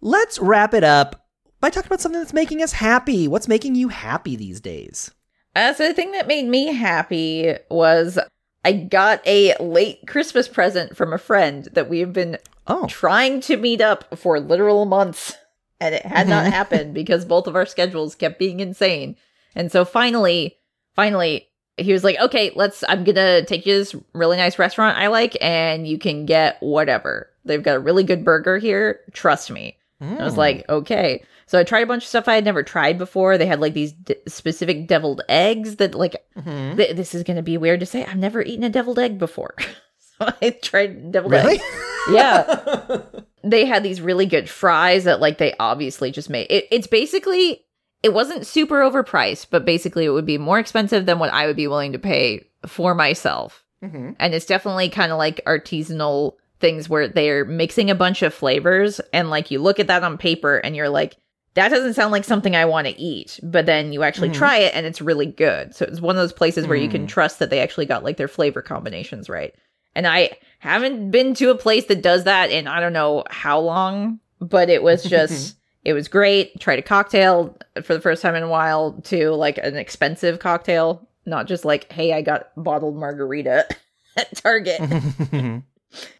[0.00, 1.26] Let's wrap it up
[1.60, 3.26] by talking about something that's making us happy.
[3.26, 5.10] What's making you happy these days?
[5.54, 8.18] Uh, so the thing that made me happy was
[8.64, 12.36] I got a late Christmas present from a friend that we have been
[12.66, 15.34] Oh, trying to meet up for literal months.
[15.80, 19.16] And it had not happened because both of our schedules kept being insane.
[19.54, 20.58] And so finally,
[20.94, 21.48] finally,
[21.78, 25.08] he was like, okay, let's, I'm gonna take you to this really nice restaurant I
[25.08, 27.30] like, and you can get whatever.
[27.44, 29.00] They've got a really good burger here.
[29.12, 29.76] Trust me.
[30.00, 30.38] I was Mm.
[30.38, 31.24] like, okay.
[31.46, 33.38] So I tried a bunch of stuff I had never tried before.
[33.38, 36.76] They had like these d- specific deviled eggs that, like, Mhm.
[36.76, 38.04] th- this is going to be weird to say.
[38.04, 39.54] I've never eaten a deviled egg before.
[40.18, 41.54] so I tried deviled really?
[41.54, 41.64] eggs.
[42.10, 43.00] Yeah.
[43.44, 46.46] They had these really good fries that, like, they obviously just made.
[46.50, 47.64] It, it's basically,
[48.02, 51.56] it wasn't super overpriced, but basically it would be more expensive than what I would
[51.56, 53.64] be willing to pay for myself.
[53.82, 54.16] Mhm.
[54.18, 59.00] And it's definitely kind of like artisanal things where they're mixing a bunch of flavors.
[59.12, 61.16] And like you look at that on paper and you're like,
[61.54, 63.40] that doesn't sound like something I want to eat.
[63.42, 64.34] But then you actually Mhm.
[64.34, 65.74] try it and it's really good.
[65.74, 67.08] So it's one of those places where you can Mm.
[67.08, 69.54] trust that they actually got like their flavor combinations right.
[69.94, 73.58] And I haven't been to a place that does that in I don't know how
[73.60, 75.56] long, but it was just.
[75.86, 76.58] It was great.
[76.58, 81.08] Tried a cocktail for the first time in a while too, like an expensive cocktail,
[81.26, 83.68] not just like, hey, I got bottled margarita
[84.16, 84.80] at Target.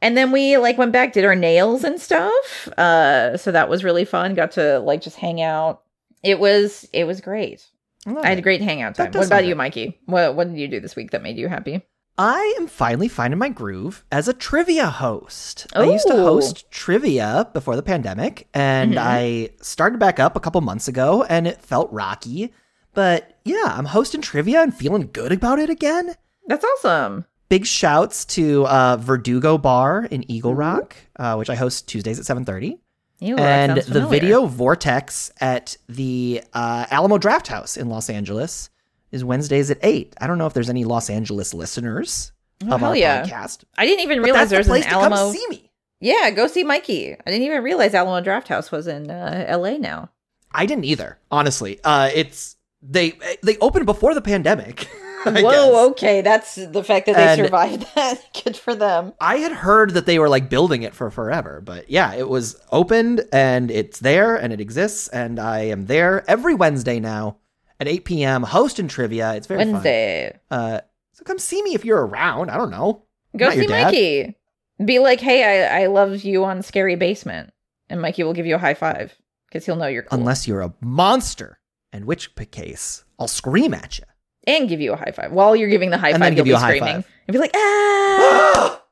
[0.01, 2.69] And then we like went back, did our nails and stuff.
[2.79, 4.35] Uh so that was really fun.
[4.35, 5.83] Got to like just hang out.
[6.23, 7.67] It was it was great.
[8.07, 9.11] I had a great hangout time.
[9.13, 9.55] What about you.
[9.57, 9.99] Mikey?
[10.07, 11.83] What what did you do this week that made you happy?
[12.19, 15.67] I am finally finding my groove as a trivia host.
[15.75, 18.99] I used to host trivia before the pandemic, and Mhm.
[18.99, 22.53] I started back up a couple months ago, and it felt rocky.
[22.95, 26.15] But yeah, I'm hosting trivia and feeling good about it again.
[26.49, 27.27] That's awesome.
[27.51, 32.25] Big shouts to uh, Verdugo Bar in Eagle Rock, uh, which I host Tuesdays at
[32.25, 32.79] 7:30,
[33.21, 34.07] Ew, and the.
[34.07, 38.71] Video Vortex at the uh, Alamo Drafthouse in Los Angeles
[39.17, 40.15] is Wednesdays at eight.
[40.21, 42.33] I don't know if there's any Los Angeles listeners
[42.65, 43.25] Oh, of hell our yeah.
[43.25, 43.65] podcast.
[43.77, 45.17] I didn't even realize that's there the was place an to Alamo.
[45.17, 45.71] come see me.
[46.01, 47.13] Yeah, go see Mikey.
[47.15, 50.11] I didn't even realize Alamo Drafthouse was in uh, LA now.
[50.53, 51.81] I didn't either, honestly.
[51.85, 54.89] Uh, it's they they opened before the pandemic.
[55.27, 55.91] I Whoa, guess.
[55.91, 58.21] okay, that's the fact that they And- survived that.
[58.45, 59.13] Good for them.
[59.21, 62.59] I had heard that they were like building it for forever, but yeah, it was
[62.71, 67.39] opened and it's there and it exists, and I am there every Wednesday now
[67.81, 68.43] at 8 p.m.
[68.43, 69.35] Host hosting trivia.
[69.35, 70.39] It's very Wednesday.
[70.49, 70.59] fun.
[70.59, 70.81] Uh,
[71.13, 72.51] so come see me if you're around.
[72.51, 73.03] I don't know.
[73.37, 73.67] Go see.
[73.67, 74.37] Mikey.
[74.85, 77.53] Be like, hey, I, I love you on Scary Basement.
[77.89, 79.15] And Mikey will give you a high five
[79.49, 80.19] because he'll know you're cool.
[80.19, 81.59] Unless you're a monster,
[81.93, 84.05] in which case I'll scream at you.
[84.47, 85.33] and give you a high five.
[85.33, 87.03] While you're giving the high And five, you'll you be a high screaming.
[87.03, 87.13] five.
[87.29, 88.83] And be like, ah!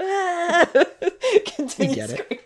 [0.00, 0.66] ah!
[1.56, 2.18] Continue get it.
[2.18, 2.44] screaming.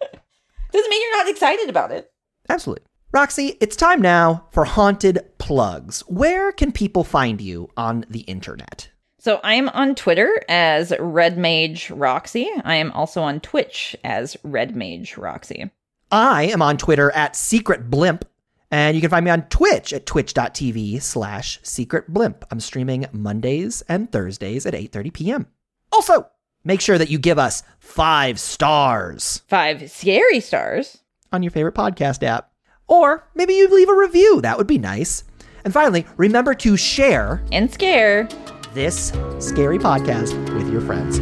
[0.72, 2.10] Doesn't mean you're not excited about it.
[2.48, 2.84] Absolutely.
[3.16, 6.00] Roxy, it's time now for haunted plugs.
[6.00, 8.90] Where can people find you on the internet?
[9.18, 12.46] So I am on Twitter as Red Mage Roxy.
[12.62, 15.70] I am also on Twitch as Red Mage Roxy.
[16.12, 18.26] I am on Twitter at Secret Blimp,
[18.70, 22.44] and you can find me on Twitch at twitch.tv slash Secret Blimp.
[22.50, 25.46] I'm streaming Mondays and Thursdays at 8.30 p.m.
[25.90, 26.28] Also,
[26.64, 30.98] make sure that you give us five stars Five scary stars.
[31.32, 32.50] on your favorite podcast app.
[32.88, 34.40] Or maybe you leave a review.
[34.40, 35.24] That would be nice.
[35.64, 38.28] And finally, remember to share And scare.
[38.74, 41.18] this scary podcast with your friends.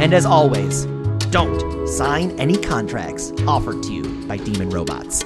[0.00, 0.86] And as always,
[1.30, 5.24] don't sign any contracts offered to you by demon robots.